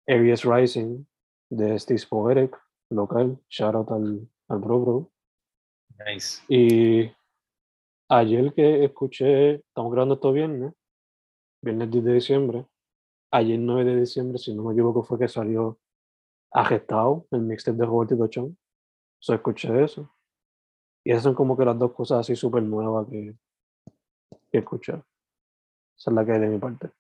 Aries 0.07 0.44
Rising 0.44 1.05
de 1.51 1.79
Steve 1.79 2.03
Poetic, 2.09 2.57
local, 2.90 3.38
shout 3.49 3.75
out 3.75 3.90
al, 3.90 4.29
al 4.49 4.59
Bro 4.59 4.81
Bro. 4.81 5.11
Nice. 6.07 6.42
Y 6.49 7.11
ayer 8.09 8.53
que 8.55 8.85
escuché, 8.85 9.57
estamos 9.57 9.92
grabando 9.92 10.14
esto 10.14 10.33
viernes, 10.33 10.73
viernes 11.62 11.90
10 11.90 12.05
de 12.05 12.12
diciembre, 12.14 12.66
ayer 13.33 13.59
9 13.59 13.85
de 13.85 14.01
diciembre, 14.01 14.38
si 14.38 14.55
no 14.55 14.64
me 14.64 14.73
equivoco, 14.73 15.03
fue 15.03 15.18
que 15.18 15.29
salió 15.29 15.79
Agestado, 16.51 17.27
el 17.31 17.42
mixtape 17.42 17.77
de 17.77 17.85
Roberto 17.85 18.27
Chon. 18.29 18.57
So, 19.21 19.35
escuché 19.35 19.85
eso. 19.85 20.11
Y 21.09 21.12
esas 21.12 21.23
son 21.23 21.35
como 21.35 21.57
que 21.57 21.64
las 21.64 21.79
dos 21.79 21.92
cosas 21.94 22.21
así 22.21 22.37
súper 22.37 22.62
nuevas 22.62 23.07
que, 23.09 23.33
que 24.53 24.59
escuché. 24.59 24.92
Esa 25.97 26.11
es 26.11 26.14
la 26.14 26.23
que 26.23 26.33
hay 26.33 26.40
de 26.40 26.49
mi 26.49 26.59
parte. 26.59 26.90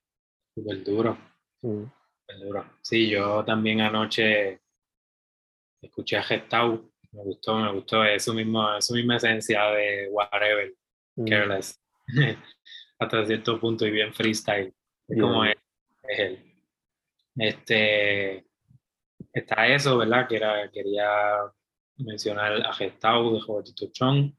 Súper 0.54 0.82
duro, 0.82 1.18
Mm. 1.60 1.82
súper 2.22 2.38
duro. 2.46 2.64
Sí, 2.80 3.10
yo 3.10 3.44
también 3.44 3.82
anoche 3.82 4.62
escuché 5.82 6.16
a 6.16 6.22
Gestau. 6.22 6.90
Me 7.12 7.22
gustó, 7.22 7.58
me 7.58 7.70
gustó. 7.70 8.02
Es 8.02 8.24
su, 8.24 8.32
mismo, 8.32 8.74
es 8.76 8.86
su 8.86 8.94
misma 8.94 9.16
esencia 9.16 9.62
de 9.72 10.08
whatever, 10.10 10.74
Mm. 11.16 11.24
careless. 11.28 11.78
Hasta 12.98 13.26
cierto 13.26 13.60
punto 13.60 13.86
y 13.86 13.90
bien 13.90 14.14
freestyle. 14.14 14.72
Es 15.06 15.20
como 15.20 15.44
Yeah. 15.44 15.52
es, 15.52 15.58
es 16.08 16.18
él. 16.18 16.54
Este, 17.36 18.46
está 19.34 19.66
eso, 19.68 19.98
¿verdad? 19.98 20.26
Que 20.26 20.36
era, 20.36 20.70
quería 20.70 21.52
mencionar 21.98 22.64
a 22.64 22.72
Gestau 22.72 23.34
de 23.34 23.40
Robertito 23.40 23.86
Chong. 23.92 24.32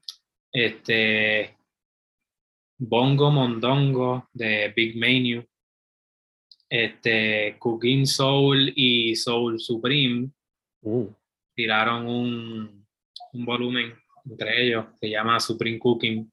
Este, 0.52 1.58
Bongo 2.78 3.32
Mondongo 3.32 4.30
de 4.34 4.74
Big 4.76 4.98
Menu. 4.98 5.46
Este, 6.70 7.58
Cooking 7.60 8.06
Soul 8.06 8.74
y 8.76 9.16
Soul 9.16 9.60
Supreme 9.60 10.30
Mm. 10.82 11.08
tiraron 11.56 12.08
un, 12.08 12.88
un 13.34 13.46
volumen 13.46 13.94
entre 14.26 14.66
ellos, 14.66 14.86
se 15.00 15.10
llama 15.10 15.40
Supreme 15.40 15.80
Cooking, 15.80 16.32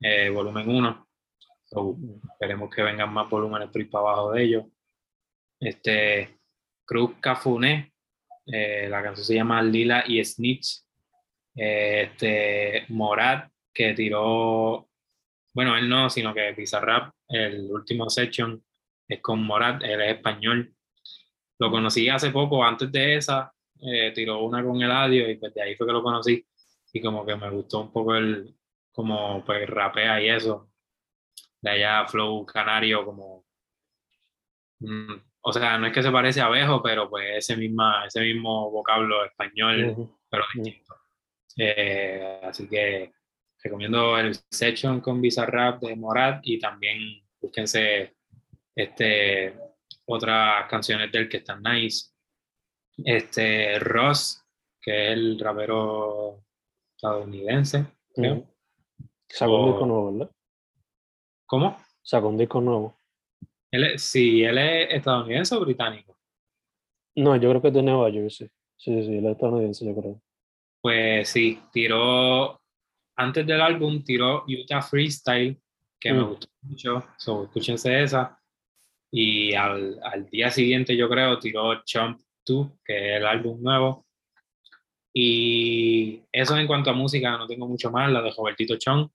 eh, 0.00 0.28
volumen 0.30 0.68
1. 0.68 1.08
So, 1.64 1.96
esperemos 2.32 2.70
que 2.74 2.82
vengan 2.82 3.12
más 3.12 3.28
volúmenes 3.30 3.70
por 3.70 3.88
para 3.90 4.08
abajo 4.10 4.32
de 4.32 4.42
ellos. 4.44 4.64
Este, 5.58 6.38
Cruz 6.84 7.12
Cafuné, 7.20 7.91
eh, 8.52 8.86
la 8.88 9.02
canción 9.02 9.24
se 9.24 9.34
llama 9.34 9.62
Lila 9.62 10.04
y 10.06 10.22
Snitch. 10.22 10.82
Eh, 11.56 12.02
este, 12.02 12.84
Morat, 12.88 13.50
que 13.72 13.94
tiró, 13.94 14.88
bueno, 15.54 15.76
él 15.76 15.88
no, 15.88 16.10
sino 16.10 16.34
que 16.34 16.52
Bizarrap, 16.52 17.14
el 17.28 17.70
último 17.70 18.10
section 18.10 18.62
es 19.08 19.20
con 19.20 19.42
Morat, 19.42 19.82
él 19.82 20.00
es 20.02 20.16
español. 20.16 20.74
Lo 21.58 21.70
conocí 21.70 22.08
hace 22.08 22.30
poco, 22.30 22.62
antes 22.64 22.92
de 22.92 23.16
esa, 23.16 23.52
eh, 23.80 24.12
tiró 24.14 24.44
una 24.44 24.62
con 24.62 24.80
Eladio 24.82 25.30
y 25.30 25.36
pues 25.36 25.54
de 25.54 25.62
ahí 25.62 25.74
fue 25.74 25.86
que 25.86 25.92
lo 25.92 26.02
conocí 26.02 26.46
y 26.92 27.00
como 27.00 27.24
que 27.24 27.36
me 27.36 27.50
gustó 27.50 27.80
un 27.80 27.92
poco 27.92 28.16
el, 28.16 28.54
como 28.92 29.44
pues 29.44 29.68
rapea 29.68 30.22
y 30.22 30.28
eso, 30.28 30.70
de 31.60 31.70
allá 31.70 32.06
flow 32.06 32.44
canario 32.44 33.04
como, 33.04 33.46
mm, 34.80 35.14
o 35.44 35.52
sea, 35.52 35.76
no 35.78 35.86
es 35.88 35.92
que 35.92 36.02
se 36.02 36.10
parece 36.10 36.40
a 36.40 36.46
Abejo, 36.46 36.82
pero 36.82 37.10
pues 37.10 37.36
ese, 37.38 37.56
misma, 37.56 38.06
ese 38.06 38.20
mismo 38.20 38.70
vocablo 38.70 39.24
español, 39.24 39.90
Ujú. 39.90 40.18
pero 40.30 40.44
Ujú. 40.44 40.62
distinto. 40.62 40.94
Eh, 41.56 42.40
así 42.44 42.68
que 42.68 43.12
recomiendo 43.62 44.16
el 44.18 44.34
Section 44.50 45.00
con 45.00 45.20
Bizarrap 45.20 45.80
de 45.82 45.96
Morat 45.96 46.40
y 46.44 46.58
también 46.58 47.22
búsquense 47.40 48.16
este, 48.74 49.54
otras 50.06 50.68
canciones 50.68 51.10
del 51.12 51.28
que 51.28 51.38
están 51.38 51.62
nice. 51.62 52.10
Este, 53.04 53.78
Ross, 53.78 54.44
que 54.80 55.06
es 55.08 55.12
el 55.12 55.38
rapero 55.40 56.44
estadounidense, 56.96 57.84
creo. 58.14 58.34
Ujú. 58.34 58.46
Sacó 59.28 59.60
un 59.64 59.70
disco 59.70 59.86
nuevo, 59.86 60.12
¿verdad? 60.12 60.30
¿Cómo? 61.46 61.76
Sacó 62.02 62.28
un 62.28 62.38
disco 62.38 62.60
nuevo. 62.60 62.96
Él 63.72 63.84
es, 63.84 64.02
sí, 64.02 64.44
él 64.44 64.58
es 64.58 64.88
estadounidense 64.94 65.54
o 65.56 65.60
británico. 65.60 66.16
No, 67.16 67.34
yo 67.36 67.48
creo 67.50 67.62
que 67.62 67.68
es 67.68 67.74
de 67.74 67.82
Nueva 67.82 68.10
Jersey. 68.10 68.48
Sí, 68.76 68.94
sí, 68.94 69.04
sí, 69.06 69.16
él 69.16 69.26
es 69.26 69.32
estadounidense, 69.32 69.84
yo 69.86 69.94
creo. 69.94 70.22
Pues 70.80 71.28
sí, 71.28 71.58
tiró, 71.72 72.60
antes 73.16 73.46
del 73.46 73.60
álbum 73.60 74.02
tiró 74.04 74.44
Utah 74.46 74.82
Freestyle, 74.82 75.58
que 75.98 76.12
me 76.12 76.20
Mm. 76.20 76.28
gustó 76.28 76.48
mucho, 76.62 77.04
so, 77.16 77.44
escúchense 77.44 78.02
esa. 78.02 78.38
Y 79.10 79.54
al, 79.54 79.98
al 80.02 80.28
día 80.28 80.50
siguiente, 80.50 80.96
yo 80.96 81.08
creo, 81.08 81.38
tiró 81.38 81.82
Chump 81.84 82.20
2, 82.46 82.68
que 82.84 83.12
es 83.12 83.16
el 83.20 83.26
álbum 83.26 83.62
nuevo. 83.62 84.06
Y 85.14 86.22
eso 86.32 86.56
en 86.56 86.66
cuanto 86.66 86.90
a 86.90 86.94
música, 86.94 87.36
no 87.36 87.46
tengo 87.46 87.68
mucho 87.68 87.90
más, 87.90 88.10
la 88.10 88.22
de 88.22 88.32
Robertito 88.36 88.76
Chong. 88.76 89.08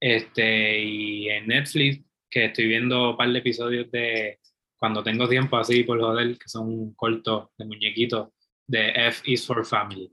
Este, 0.00 0.82
y 0.82 1.28
en 1.28 1.46
Netflix, 1.46 2.04
que 2.30 2.46
estoy 2.46 2.66
viendo 2.66 3.10
un 3.10 3.16
par 3.16 3.30
de 3.30 3.38
episodios 3.38 3.90
de 3.90 4.40
cuando 4.78 5.02
tengo 5.02 5.28
tiempo 5.28 5.56
así 5.56 5.84
por 5.84 6.00
joder, 6.00 6.38
que 6.38 6.48
son 6.48 6.94
cortos 6.94 7.50
de 7.56 7.64
muñequitos, 7.64 8.28
de 8.66 8.90
F 9.08 9.22
is 9.30 9.46
for 9.46 9.64
Family. 9.64 10.12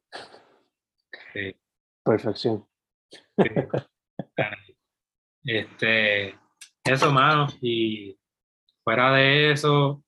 Sí. 1.33 1.55
Perfección. 2.03 2.65
Este, 5.45 6.39
eso, 6.85 7.11
mano. 7.11 7.47
Y 7.61 8.17
fuera 8.83 9.13
de 9.13 9.51
eso, 9.51 10.03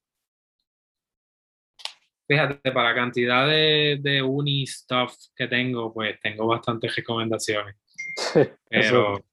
fíjate, 2.28 2.72
para 2.72 2.90
la 2.90 2.96
cantidad 2.96 3.48
de, 3.48 4.00
de 4.02 4.22
uni 4.22 4.66
stuff 4.66 5.14
que 5.36 5.48
tengo, 5.48 5.94
pues 5.94 6.20
tengo 6.22 6.48
bastantes 6.48 6.96
recomendaciones. 6.96 7.76
Pero, 8.70 9.26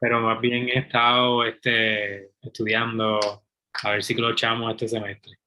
pero 0.00 0.20
más 0.20 0.40
bien 0.40 0.68
he 0.68 0.78
estado 0.78 1.44
este, 1.44 2.32
estudiando 2.40 3.18
a 3.84 3.90
ver 3.90 4.02
si 4.02 4.14
clochamos 4.14 4.70
este 4.72 4.88
semestre. 4.88 5.38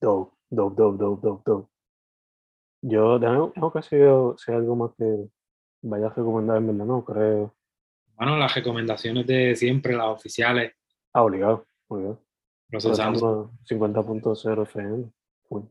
Dope, 0.00 0.36
dope, 0.50 0.76
dope, 0.76 0.98
dope, 0.98 1.26
dope, 1.26 1.42
dope. 1.46 1.68
Yo, 2.82 3.18
déjame, 3.18 3.50
tengo 3.52 3.72
que 3.72 3.78
hay 4.52 4.54
algo 4.56 4.76
más 4.76 4.90
que 4.98 5.28
vaya 5.82 6.06
a 6.06 6.10
recomendar, 6.10 6.56
en 6.56 6.66
verdad, 6.66 6.84
no 6.84 7.04
creo. 7.04 7.54
Bueno, 8.14 8.36
las 8.36 8.54
recomendaciones 8.54 9.26
de 9.26 9.54
siempre, 9.56 9.96
las 9.96 10.08
oficiales, 10.08 10.74
Ah, 11.14 11.22
obligado, 11.22 11.66
obligado. 11.88 12.18
procesando. 12.68 13.52
Procesando 13.68 14.02
50.0 14.02 14.62
FM. 14.62 15.12
Full. 15.48 15.62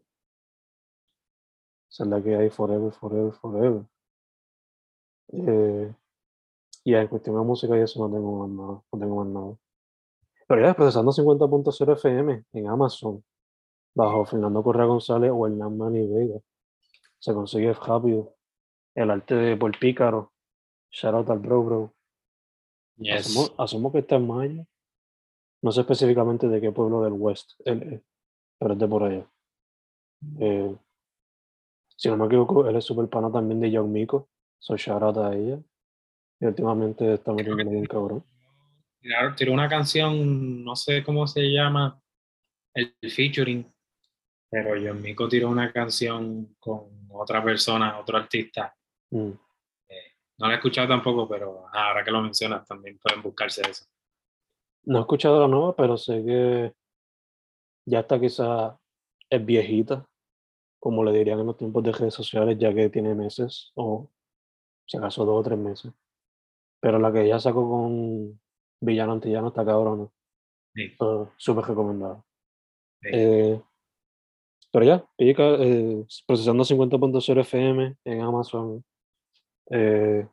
Esa 1.90 2.04
es 2.04 2.10
la 2.10 2.22
que 2.22 2.36
hay 2.36 2.50
forever, 2.50 2.92
forever, 2.94 3.34
forever. 3.34 3.84
Eh, 5.34 5.94
y 6.84 6.96
en 6.96 7.08
cuestión 7.08 7.36
de 7.36 7.44
música 7.44 7.78
y 7.78 7.82
eso 7.82 8.08
no 8.08 8.14
tengo 8.14 8.48
más 8.48 8.50
nada. 8.50 8.84
No 8.92 9.00
tengo 9.00 9.24
más 9.24 9.28
nada. 9.28 9.58
Pero 10.48 10.62
ya, 10.62 10.74
procesando 10.74 11.12
50.0 11.12 11.94
FM 11.94 12.46
en 12.54 12.68
Amazon, 12.68 13.24
bajo 13.96 14.26
Fernando 14.26 14.64
Correa 14.64 14.86
González 14.86 15.32
o 15.34 15.48
Hernán 15.48 15.78
Manny 15.78 16.08
Vega. 16.08 16.40
Se 17.20 17.34
consigue 17.34 17.74
rápido. 17.74 18.36
El 18.96 19.12
arte 19.12 19.36
de 19.36 19.56
Paul 19.56 19.78
Pícaro. 19.80 20.34
Shout 20.90 21.14
out 21.14 21.30
al 21.30 21.40
bro, 21.40 21.64
bro. 21.64 21.94
Yes. 22.98 23.28
Asumo, 23.28 23.56
asumo 23.58 23.92
que 23.92 24.00
está 24.00 24.16
en 24.16 24.28
Maya. 24.28 24.68
No 25.62 25.72
sé 25.72 25.82
específicamente 25.82 26.48
de 26.48 26.60
qué 26.60 26.72
pueblo 26.72 27.04
del 27.04 27.14
West 27.14 27.52
él 27.66 27.84
es, 27.84 28.02
pero 28.58 28.74
es 28.74 28.80
de 28.80 28.88
por 28.88 29.04
allá. 29.04 29.32
Eh, 30.40 30.76
si 31.96 32.10
no 32.10 32.18
me 32.18 32.26
equivoco, 32.26 32.68
él 32.68 32.76
es 32.76 32.84
super 32.84 33.08
pana 33.08 33.32
también 33.32 33.60
de 33.60 33.72
Young 33.72 33.90
Miko. 33.90 34.28
So 34.60 34.76
shout 34.76 35.04
out 35.04 35.18
a 35.18 35.36
ella. 35.36 35.60
Y 36.42 36.46
últimamente 36.46 37.14
está 37.14 37.32
metiendo 37.32 37.70
bien 37.70 37.86
cabrón. 37.86 38.24
Claro, 39.00 39.34
tiró 39.36 39.54
una 39.54 39.70
canción, 39.70 40.64
no 40.64 40.76
sé 40.76 41.04
cómo 41.04 41.26
se 41.28 41.42
llama, 41.44 42.02
el 42.74 42.94
featuring, 43.10 43.66
pero 44.50 44.72
John 44.76 45.02
Mico 45.02 45.30
tiró 45.30 45.50
una 45.50 45.72
canción 45.72 46.56
con 46.60 47.08
otra 47.10 47.44
persona, 47.44 47.98
otro 48.00 48.18
artista. 48.18 48.76
Mm. 49.12 49.32
No 50.42 50.48
la 50.48 50.54
he 50.54 50.56
escuchado 50.56 50.88
tampoco, 50.88 51.30
pero 51.30 51.68
ahora 51.72 52.04
que 52.04 52.12
lo 52.12 52.22
mencionas 52.22 52.68
también 52.68 52.98
pueden 52.98 53.22
buscarse 53.22 53.62
eso. 53.62 53.86
No 54.84 54.98
he 54.98 55.02
escuchado 55.02 55.40
la 55.40 55.48
nueva, 55.48 55.76
pero 55.76 55.98
sé 55.98 56.24
que 56.26 56.74
ya 57.86 58.00
está 58.00 58.20
quizá 58.20 58.80
es 59.30 59.46
viejita, 59.46 60.06
como 60.80 61.04
le 61.04 61.12
dirían 61.12 61.40
en 61.40 61.46
los 61.46 61.58
tiempos 61.58 61.84
de 61.84 61.92
redes 61.92 62.16
sociales, 62.16 62.58
ya 62.58 62.74
que 62.74 62.90
tiene 62.90 63.14
meses, 63.14 63.72
o 63.76 64.10
si 64.88 64.98
acaso 64.98 65.26
dos 65.26 65.40
o 65.40 65.44
tres 65.44 65.60
meses. 65.60 65.92
Pero 66.82 67.00
la 67.00 67.12
que 67.12 67.24
ella 67.26 67.40
sacó 67.40 67.70
con 67.70 68.40
Villano 68.82 69.14
Antillano 69.14 69.50
está 69.50 69.64
cabrona. 69.64 70.08
Sí. 70.74 70.94
So, 70.98 71.32
Súper 71.38 71.66
recomendada. 71.66 72.24
Sí. 73.02 73.10
Eh, 73.14 73.62
pero 74.72 74.86
ya, 74.86 75.06
pica, 75.18 75.44
eh, 75.60 76.06
procesando 76.26 76.64
50.0 76.64 77.42
FM 77.42 77.98
en 78.06 78.22
Amazon. 78.22 78.84
Eh, 79.70 80.28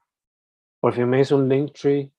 por 0.81 0.93
fin 0.95 1.09
me 1.09 1.21
hice 1.21 1.35
un 1.35 1.49
Linktree. 1.49 2.13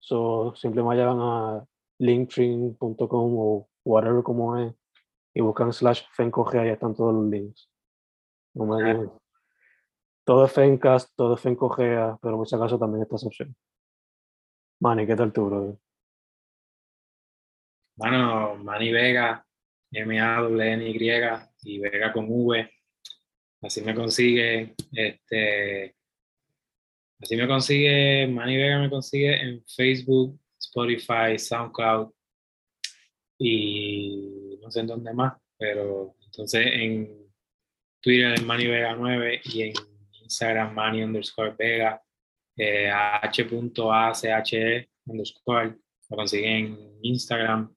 So, 0.00 0.54
simplemente 0.56 1.04
van 1.04 1.20
a 1.20 1.66
linktree.com 1.98 3.38
o 3.38 3.68
whatever 3.84 4.22
como 4.22 4.58
es 4.58 4.74
y 5.34 5.40
buscan 5.40 5.72
slash 5.72 6.02
Fencogea 6.12 6.66
y 6.66 6.70
están 6.70 6.94
todos 6.94 7.14
los 7.14 7.24
links. 7.26 7.70
No 8.54 8.66
me 8.66 8.90
Ah. 8.92 9.18
Todo 10.24 10.46
es 10.46 10.52
Fencast, 10.52 11.14
todo 11.14 11.34
es 11.34 11.40
Fencogea, 11.40 12.18
pero 12.22 12.36
por 12.36 12.48
si 12.48 12.56
acaso 12.56 12.78
también 12.78 13.02
está 13.02 13.16
esa 13.16 13.26
opción. 13.26 13.54
Manny, 14.80 15.06
¿qué 15.06 15.16
tal 15.16 15.32
tú, 15.32 15.46
brother? 15.46 15.76
Bueno, 17.96 18.56
Manny 18.56 18.90
Vega, 18.90 19.46
M-A-N-Y 19.92 21.10
y 21.62 21.78
Vega 21.78 22.12
con 22.12 22.26
V. 22.28 22.70
Así 23.62 23.82
me 23.82 23.94
consigue, 23.94 24.74
este, 24.92 25.94
así 27.20 27.36
me 27.36 27.46
consigue, 27.46 28.26
Manny 28.26 28.56
Vega 28.56 28.78
me 28.80 28.90
consigue 28.90 29.40
en 29.40 29.64
Facebook, 29.66 30.38
Spotify, 30.58 31.38
SoundCloud 31.38 32.12
y 33.38 34.58
no 34.62 34.70
sé 34.70 34.80
en 34.80 34.86
dónde 34.86 35.12
más, 35.12 35.34
pero 35.58 36.16
entonces 36.24 36.66
en 36.66 37.32
Twitter 38.00 38.38
en 38.38 38.46
Manny 38.46 38.66
Vega 38.66 38.94
9 38.96 39.40
y 39.44 39.62
en 39.62 39.93
Instagram 40.24 40.74
Manny 40.74 41.02
underscore 41.02 41.54
Vega, 41.58 42.00
eh, 42.56 42.90
h.ache 42.90 44.88
underscore, 45.06 45.76
lo 46.10 46.16
consiguen 46.16 46.66
en 46.66 46.98
Instagram 47.02 47.74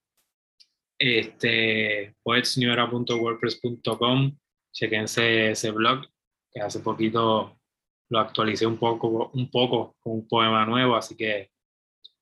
Este, 1.00 2.16
poetsnewera.wordpress.com, 2.24 4.38
chequense 4.74 5.52
ese 5.52 5.72
blog, 5.72 6.08
que 6.52 6.62
hace 6.62 6.80
poquito 6.80 7.58
lo 8.10 8.20
actualicé 8.20 8.66
un 8.66 8.78
poco, 8.78 9.30
un 9.34 9.50
poco 9.52 9.96
con 10.00 10.14
un 10.14 10.28
poema 10.28 10.66
nuevo, 10.66 10.96
así 10.96 11.16
que 11.16 11.52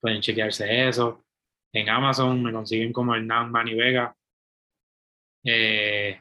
pueden 0.01 0.21
chequearse 0.21 0.87
eso. 0.87 1.23
En 1.73 1.89
Amazon 1.89 2.43
me 2.43 2.51
consiguen 2.51 2.93
como 2.93 3.15
Hernán 3.15 3.51
Mani 3.51 3.73
Vega. 3.75 4.15
Eh, 5.43 6.19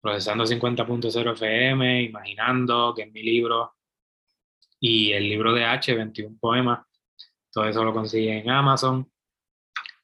procesando 0.00 0.44
50.0 0.44 1.32
FM, 1.32 2.02
Imaginando, 2.02 2.94
que 2.94 3.02
es 3.02 3.12
mi 3.12 3.22
libro, 3.22 3.74
y 4.80 5.12
el 5.12 5.28
libro 5.28 5.52
de 5.52 5.64
H, 5.64 5.94
21 5.94 6.36
poemas. 6.40 6.86
Todo 7.50 7.66
eso 7.66 7.82
lo 7.84 7.92
consiguen 7.92 8.38
en 8.38 8.50
Amazon, 8.50 9.10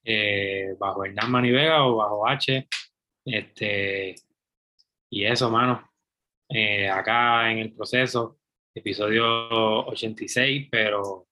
eh, 0.04 0.74
bajo 0.78 1.04
Hernán 1.04 1.30
Manivega 1.30 1.84
o 1.84 1.96
bajo 1.96 2.26
H. 2.26 2.68
Este, 3.24 4.14
y 5.10 5.24
eso, 5.24 5.50
mano. 5.50 5.90
Eh, 6.48 6.88
acá 6.88 7.50
en 7.50 7.58
el 7.58 7.72
proceso, 7.72 8.38
episodio 8.74 9.26
86, 9.86 10.68
pero 10.70 11.28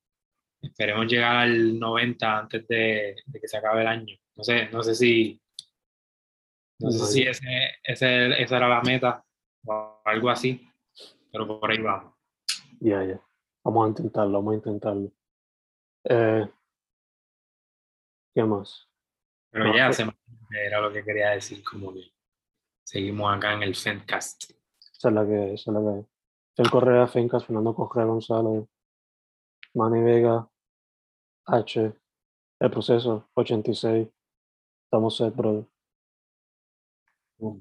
esperemos 0.62 1.06
llegar 1.06 1.36
al 1.36 1.78
90 1.78 2.38
antes 2.38 2.68
de, 2.68 3.16
que 3.32 3.48
se 3.48 3.56
acabe 3.56 3.82
el 3.82 3.88
año. 3.88 4.16
No 4.36 4.44
sé, 4.44 4.68
no 4.70 4.82
sé 4.82 4.94
si, 4.94 5.40
no 6.80 6.90
sé 6.90 7.06
si 7.06 7.22
ese, 7.22 7.46
ese, 7.84 8.42
esa 8.42 8.56
era 8.56 8.68
la 8.68 8.80
meta 8.82 9.24
o 9.66 10.00
algo 10.04 10.30
así, 10.30 10.66
pero 11.30 11.46
por 11.46 11.70
ahí 11.70 11.78
vamos. 11.78 12.14
Ya, 12.80 13.04
ya. 13.04 13.20
Vamos 13.62 13.84
a 13.84 13.88
intentarlo, 13.88 14.32
vamos 14.32 14.54
a 14.54 14.56
intentarlo. 14.56 15.12
Eh, 16.04 16.48
¿Qué 18.34 18.44
más? 18.44 18.88
Pero 19.50 19.74
ya 19.76 19.92
se 19.92 20.04
me 20.04 20.12
era 20.50 20.80
lo 20.80 20.92
que 20.92 21.04
quería 21.04 21.30
decir, 21.30 21.62
como 21.62 21.92
que 21.92 22.12
seguimos 22.84 23.36
acá 23.36 23.52
en 23.52 23.62
el 23.62 23.74
Fencast. 23.74 24.50
Esa 24.80 25.08
es 25.08 25.14
la 25.14 25.26
que, 25.26 25.54
esa 25.54 25.70
es 25.70 25.74
la 25.74 25.80
que. 25.80 26.06
El 26.56 26.70
Correa, 26.70 27.06
Fencast, 27.06 27.46
Fernando 27.46 27.74
Correa 27.74 28.04
González, 28.04 28.66
Manny 29.74 30.02
Vega, 30.02 30.48
H, 31.46 31.92
el 32.60 32.70
proceso 32.70 33.30
86. 33.34 34.08
Estamos 34.84 35.16
set, 35.16 35.34
brother. 35.34 35.64
will 37.40 37.60